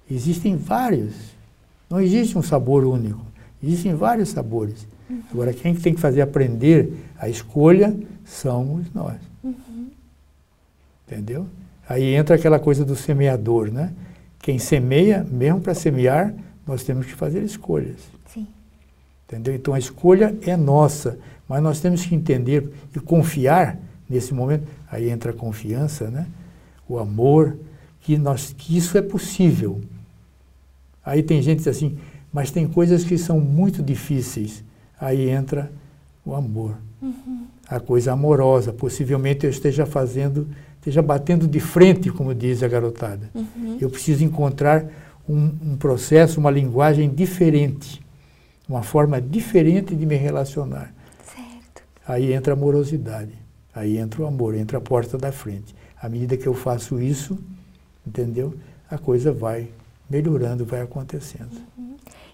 Existem 0.10 0.56
vários. 0.56 1.14
Não 1.90 2.00
existe 2.00 2.38
um 2.38 2.44
sabor 2.44 2.86
único. 2.86 3.26
Existem 3.64 3.96
vários 3.96 4.30
sabores. 4.30 4.86
Uhum. 5.10 5.22
Agora, 5.32 5.54
quem 5.54 5.74
tem 5.74 5.96
que 5.96 6.00
fazer 6.00 6.22
aprender 6.22 6.94
a 7.20 7.30
escolha 7.30 7.96
somos 8.26 8.86
nós. 8.94 9.20
Uhum. 9.44 9.90
Entendeu? 11.08 11.48
Aí 11.88 12.16
entra 12.16 12.36
aquela 12.36 12.60
coisa 12.60 12.84
do 12.84 12.96
semeador, 12.96 13.72
né? 13.72 13.94
Quem 14.40 14.60
semeia, 14.60 15.26
mesmo 15.30 15.62
para 15.62 15.74
semear, 15.74 16.34
nós 16.66 16.84
temos 16.84 17.06
que 17.06 17.14
fazer 17.14 17.44
escolhas. 17.44 17.98
Sim. 18.28 18.48
Entendeu? 19.28 19.54
Então 19.56 19.74
a 19.74 19.80
escolha 19.80 20.36
é 20.42 20.58
nossa, 20.58 21.18
mas 21.48 21.62
nós 21.62 21.80
temos 21.80 22.06
que 22.06 22.16
entender 22.16 22.72
e 22.96 23.00
confiar 23.00 23.78
nesse 24.10 24.34
momento. 24.34 24.68
Aí 24.92 25.10
entra 25.10 25.32
a 25.32 25.34
confiança, 25.34 26.10
né? 26.10 26.28
O 26.88 26.98
amor, 27.00 27.58
que, 28.02 28.18
nós, 28.18 28.54
que 28.56 28.78
isso 28.78 28.98
é 28.98 29.02
possível. 29.02 29.82
Aí 31.04 31.24
tem 31.24 31.42
gente 31.42 31.58
que 31.58 31.64
diz 31.64 31.76
assim, 31.76 31.98
mas 32.32 32.52
tem 32.52 32.68
coisas 32.68 33.04
que 33.04 33.18
são 33.18 33.40
muito 33.40 33.82
difíceis. 33.82 34.64
Aí 35.00 35.30
entra 35.30 35.72
o 36.24 36.36
amor. 36.36 36.78
Uhum. 37.06 37.46
A 37.68 37.80
coisa 37.80 38.12
amorosa. 38.12 38.74
Possivelmente 38.74 39.46
eu 39.46 39.50
esteja 39.50 39.86
fazendo 39.86 40.48
esteja 40.86 41.02
batendo 41.02 41.48
de 41.48 41.60
frente, 41.60 42.12
como 42.12 42.34
diz 42.34 42.62
a 42.62 42.68
garotada. 42.68 43.32
Uhum. 43.34 43.78
Eu 43.82 43.90
preciso 43.90 44.24
encontrar 44.24 44.86
um, 45.28 45.52
um, 45.62 45.78
processo, 45.78 46.40
uma 46.40 46.52
linguagem 46.52 47.10
diferente, 47.10 48.00
uma 48.70 48.84
forma 48.84 49.20
diferente 49.20 49.96
de 49.96 50.06
me 50.06 50.16
relacionar. 50.16 50.94
Certo. 51.26 51.84
Aí 52.08 52.32
entra 52.32 52.54
a 52.54 52.56
amorosidade, 52.56 53.34
aí 53.74 53.98
entra 53.98 54.22
o 54.22 54.28
amor, 54.28 54.54
entra 54.54 54.78
a 54.78 54.82
porta 54.82 55.18
da 55.18 55.32
frente. 55.32 55.76
À 56.00 56.08
medida 56.08 56.38
que 56.38 56.46
eu 56.46 56.54
faço 56.54 57.02
isso, 57.02 57.36
entendeu? 58.06 58.54
A 58.88 59.00
coisa 59.00 59.32
vai 59.32 59.70
melhorando, 60.08 60.66
vai 60.66 60.82
acontecendo. 60.82 61.50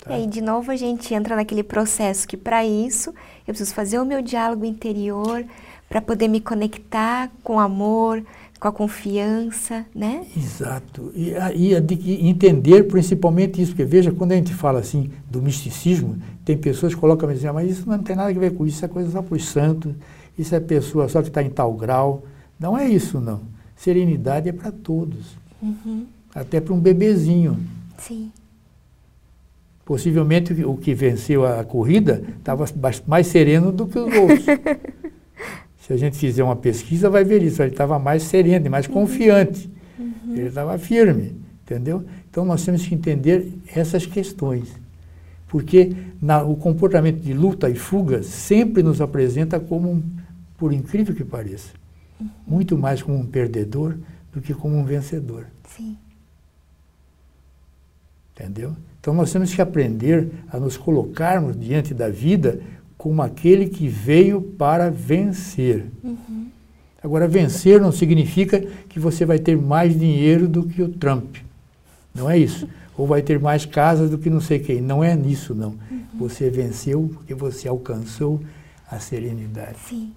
Tá? 0.02 0.12
E 0.12 0.22
aí, 0.22 0.28
de 0.28 0.42
novo, 0.42 0.72
a 0.72 0.76
gente 0.76 1.14
entra 1.14 1.36
naquele 1.36 1.64
processo 1.64 2.28
que, 2.28 2.36
para 2.36 2.66
isso, 2.66 3.12
eu 3.48 3.54
preciso 3.54 3.74
fazer 3.74 4.00
o 4.00 4.06
meu 4.06 4.22
diálogo 4.22 4.66
interior 4.66 5.46
para 5.88 6.02
poder 6.02 6.28
me 6.28 6.42
conectar 6.42 7.30
com 7.44 7.60
amor, 7.60 8.24
com 8.60 8.68
a 8.68 8.72
confiança, 8.72 9.86
né? 9.94 10.26
Exato. 10.36 11.12
E, 11.16 11.34
e 11.56 12.30
entender 12.30 12.84
principalmente 12.84 13.62
isso, 13.62 13.72
porque 13.72 13.86
veja, 13.86 14.12
quando 14.12 14.32
a 14.32 14.36
gente 14.36 14.54
fala 14.54 14.80
assim 14.80 15.12
do 15.30 15.42
misticismo, 15.42 16.18
tem 16.44 16.58
pessoas 16.58 16.96
que 16.96 17.00
colocam 17.00 17.30
assim, 17.30 17.48
ah, 17.48 17.54
mas 17.54 17.70
isso 17.70 17.88
não 17.88 18.00
tem 18.00 18.16
nada 18.16 18.30
a 18.30 18.34
ver 18.34 18.56
com 18.56 18.66
isso, 18.66 18.78
isso 18.78 18.86
é 18.86 18.88
coisa 18.88 19.12
só 19.12 19.22
para 19.22 19.36
os 19.36 19.46
santos, 19.46 19.94
isso 20.38 20.56
é 20.56 20.60
pessoa 20.60 21.08
só 21.10 21.22
que 21.22 21.28
está 21.28 21.44
em 21.44 21.50
tal 21.50 21.74
grau. 21.74 22.24
Não 22.60 22.78
é 22.78 22.88
isso, 22.88 23.20
não. 23.20 23.42
Serenidade 23.76 24.50
é 24.50 24.52
para 24.52 24.72
todos. 24.72 25.36
Uhum. 25.62 26.06
Até 26.34 26.62
para 26.62 26.74
um 26.74 26.80
bebezinho. 26.80 27.60
Sim. 27.98 28.32
Possivelmente 29.86 30.54
o 30.64 30.78
que 30.78 30.94
venceu 30.94 31.46
a 31.46 31.64
corrida 31.64 32.24
estava 32.38 32.66
mais 33.08 33.28
sereno 33.28 33.72
do 33.72 33.88
que 33.88 33.98
os 33.98 34.14
outros. 34.16 34.46
Se 35.82 35.94
a 35.94 35.98
gente 35.98 36.18
fizer 36.18 36.44
uma 36.44 36.56
pesquisa, 36.56 37.10
vai 37.10 37.24
ver 37.24 37.42
isso. 37.42 37.62
Ele 37.62 37.72
estava 37.72 37.98
mais 37.98 38.24
sereno, 38.24 38.70
mais 38.70 38.88
uhum. 38.88 38.94
confiante. 38.94 39.70
Uhum. 40.00 40.34
Ele 40.34 40.48
estava 40.48 40.78
firme, 40.78 41.36
entendeu? 41.64 42.06
Então 42.30 42.46
nós 42.46 42.64
temos 42.64 42.86
que 42.86 42.94
entender 42.94 43.52
essas 43.76 44.06
questões. 44.06 44.70
Porque 45.48 45.94
na, 46.22 46.44
o 46.44 46.56
comportamento 46.56 47.20
de 47.20 47.34
luta 47.34 47.70
e 47.70 47.76
fuga 47.76 48.24
sempre 48.24 48.82
nos 48.82 49.02
apresenta 49.02 49.60
como, 49.60 49.92
um, 49.92 50.04
por 50.58 50.72
incrível 50.72 51.14
que 51.14 51.26
pareça, 51.26 51.74
uhum. 52.20 52.30
muito 52.48 52.78
mais 52.78 53.02
como 53.02 53.18
um 53.18 53.26
perdedor 53.26 53.98
do 54.32 54.40
que 54.40 54.54
como 54.54 54.78
um 54.78 54.86
vencedor. 54.86 55.48
Sim. 55.68 55.98
Entendeu? 58.42 58.76
Então 59.00 59.14
nós 59.14 59.32
temos 59.32 59.54
que 59.54 59.62
aprender 59.62 60.30
a 60.50 60.60
nos 60.60 60.78
colocarmos 60.78 61.60
diante 61.60 61.94
da 61.94 62.10
vida 62.10 62.60
como 62.98 63.22
aquele 63.22 63.68
que 63.68 63.88
veio 63.88 64.42
para 64.42 64.90
vencer. 64.90 65.86
Uhum. 66.04 66.48
Agora, 67.04 67.28
vencer 67.28 67.82
não 67.82 67.92
significa 67.92 68.60
que 68.88 69.00
você 69.00 69.26
vai 69.26 69.40
ter 69.40 69.58
mais 69.58 69.98
dinheiro 69.98 70.48
do 70.48 70.64
que 70.64 70.84
o 70.84 70.90
Trump. 70.90 71.38
Não 72.14 72.30
é 72.30 72.38
isso. 72.38 72.68
Ou 72.96 73.08
vai 73.08 73.24
ter 73.24 73.40
mais 73.40 73.66
casas 73.66 74.10
do 74.12 74.18
que 74.20 74.30
não 74.30 74.40
sei 74.40 74.60
quem. 74.60 74.82
Não 74.82 75.04
é 75.04 75.16
nisso, 75.16 75.56
não. 75.56 75.70
Uhum. 75.70 76.04
Você 76.20 76.50
venceu 76.52 77.10
porque 77.14 77.34
você 77.34 77.68
alcançou 77.68 78.40
a 78.88 79.00
serenidade. 79.00 79.78
Sim. 79.88 80.12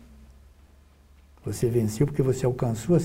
Você 1.45 1.69
venceu 1.69 2.07
porque 2.07 2.23
você 2.23 2.47
alcançou 2.47 2.97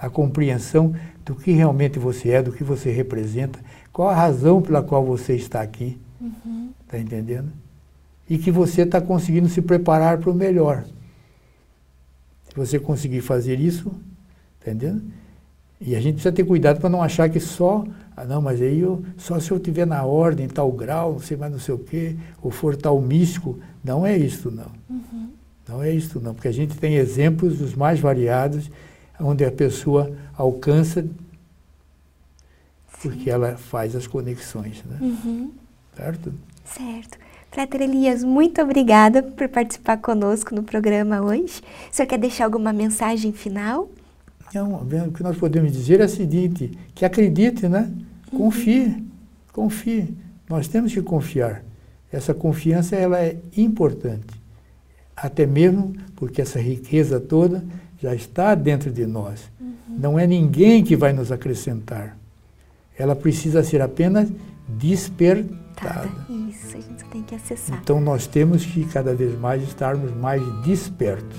a 0.00 0.10
compreensão 0.10 0.94
do 1.24 1.34
que 1.34 1.52
realmente 1.52 1.98
você 1.98 2.30
é, 2.30 2.42
do 2.42 2.52
que 2.52 2.64
você 2.64 2.90
representa, 2.90 3.60
qual 3.92 4.08
a 4.08 4.14
razão 4.14 4.60
pela 4.60 4.82
qual 4.82 5.04
você 5.04 5.34
está 5.34 5.60
aqui. 5.62 5.98
Está 6.20 6.48
uhum. 6.48 6.70
Tá 6.88 6.98
entendendo? 6.98 7.52
e 8.28 8.36
que 8.36 8.50
você 8.50 8.82
está 8.82 9.00
conseguindo 9.00 9.48
se 9.48 9.62
preparar 9.62 10.18
para 10.18 10.30
o 10.30 10.34
melhor. 10.34 10.84
Se 12.48 12.54
você 12.54 12.78
conseguir 12.78 13.20
fazer 13.20 13.58
isso, 13.58 13.90
entendendo? 14.60 15.02
E 15.80 15.94
a 15.94 16.00
gente 16.00 16.14
precisa 16.14 16.32
ter 16.32 16.44
cuidado 16.44 16.80
para 16.80 16.90
não 16.90 17.02
achar 17.02 17.28
que 17.30 17.40
só, 17.40 17.84
ah 18.16 18.24
não, 18.24 18.42
mas 18.42 18.60
aí 18.60 18.80
eu, 18.80 19.02
só 19.16 19.38
se 19.38 19.50
eu 19.50 19.58
tiver 19.58 19.86
na 19.86 20.04
ordem, 20.04 20.48
tal 20.48 20.70
grau, 20.72 21.12
não 21.12 21.20
sei 21.20 21.36
mais 21.36 21.52
não 21.52 21.58
sei 21.58 21.74
o 21.74 21.78
quê, 21.78 22.16
ou 22.42 22.50
for 22.50 22.76
tal 22.76 23.00
místico, 23.00 23.58
não 23.82 24.04
é 24.04 24.16
isso 24.16 24.50
não. 24.50 24.70
Uhum. 24.90 25.30
Não 25.68 25.82
é 25.82 25.92
isso 25.92 26.18
não, 26.20 26.34
porque 26.34 26.48
a 26.48 26.52
gente 26.52 26.76
tem 26.76 26.96
exemplos 26.96 27.58
dos 27.58 27.74
mais 27.74 28.00
variados, 28.00 28.70
onde 29.20 29.44
a 29.44 29.52
pessoa 29.52 30.10
alcança 30.36 31.04
porque 33.02 33.30
ela 33.30 33.56
faz 33.56 33.94
as 33.94 34.06
conexões, 34.06 34.82
né? 34.84 34.98
Uhum. 35.00 35.52
Certo? 35.96 36.32
Certo. 36.64 37.18
Frater 37.50 37.82
Elias, 37.82 38.22
muito 38.24 38.60
obrigada 38.60 39.22
por 39.22 39.48
participar 39.48 39.98
conosco 39.98 40.54
no 40.54 40.62
programa 40.62 41.20
hoje. 41.20 41.62
O 41.90 41.94
senhor 41.94 42.08
quer 42.08 42.18
deixar 42.18 42.44
alguma 42.44 42.72
mensagem 42.72 43.32
final? 43.32 43.88
Não, 44.54 44.74
o 44.74 45.12
que 45.12 45.22
nós 45.22 45.36
podemos 45.36 45.72
dizer 45.72 46.00
é 46.00 46.04
o 46.04 46.08
seguinte, 46.08 46.76
que 46.94 47.04
acredite, 47.04 47.68
né? 47.68 47.90
Confie, 48.30 48.86
uhum. 48.86 49.06
confie. 49.52 50.14
Nós 50.48 50.68
temos 50.68 50.92
que 50.92 51.02
confiar. 51.02 51.62
Essa 52.10 52.32
confiança 52.34 52.96
ela 52.96 53.18
é 53.18 53.36
importante. 53.56 54.37
Até 55.22 55.46
mesmo 55.46 55.94
porque 56.16 56.40
essa 56.40 56.60
riqueza 56.60 57.18
toda 57.18 57.64
já 58.00 58.14
está 58.14 58.54
dentro 58.54 58.90
de 58.90 59.06
nós. 59.06 59.50
Uhum. 59.60 59.74
Não 59.98 60.18
é 60.18 60.26
ninguém 60.26 60.84
que 60.84 60.96
vai 60.96 61.12
nos 61.12 61.32
acrescentar. 61.32 62.16
Ela 62.96 63.16
precisa 63.16 63.62
ser 63.62 63.80
apenas 63.80 64.28
despertada. 64.68 66.08
Isso, 66.28 66.76
a 66.76 66.80
gente 66.80 67.04
tem 67.10 67.22
que 67.22 67.34
acessar. 67.34 67.78
Então 67.80 68.00
nós 68.00 68.26
temos 68.26 68.64
que 68.64 68.84
cada 68.84 69.14
vez 69.14 69.38
mais 69.38 69.62
estarmos 69.62 70.14
mais 70.16 70.42
despertos. 70.62 71.38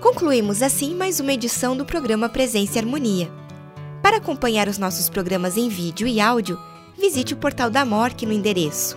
Concluímos 0.00 0.62
assim 0.62 0.94
mais 0.94 1.20
uma 1.20 1.32
edição 1.32 1.76
do 1.76 1.84
programa 1.84 2.28
Presença 2.28 2.76
e 2.76 2.78
Harmonia. 2.80 3.30
Para 4.02 4.18
acompanhar 4.18 4.68
os 4.68 4.78
nossos 4.78 5.08
programas 5.08 5.56
em 5.56 5.68
vídeo 5.68 6.06
e 6.06 6.20
áudio, 6.20 6.58
visite 6.98 7.34
o 7.34 7.36
portal 7.36 7.70
da 7.70 7.84
MORC 7.84 8.24
no 8.24 8.32
endereço 8.32 8.96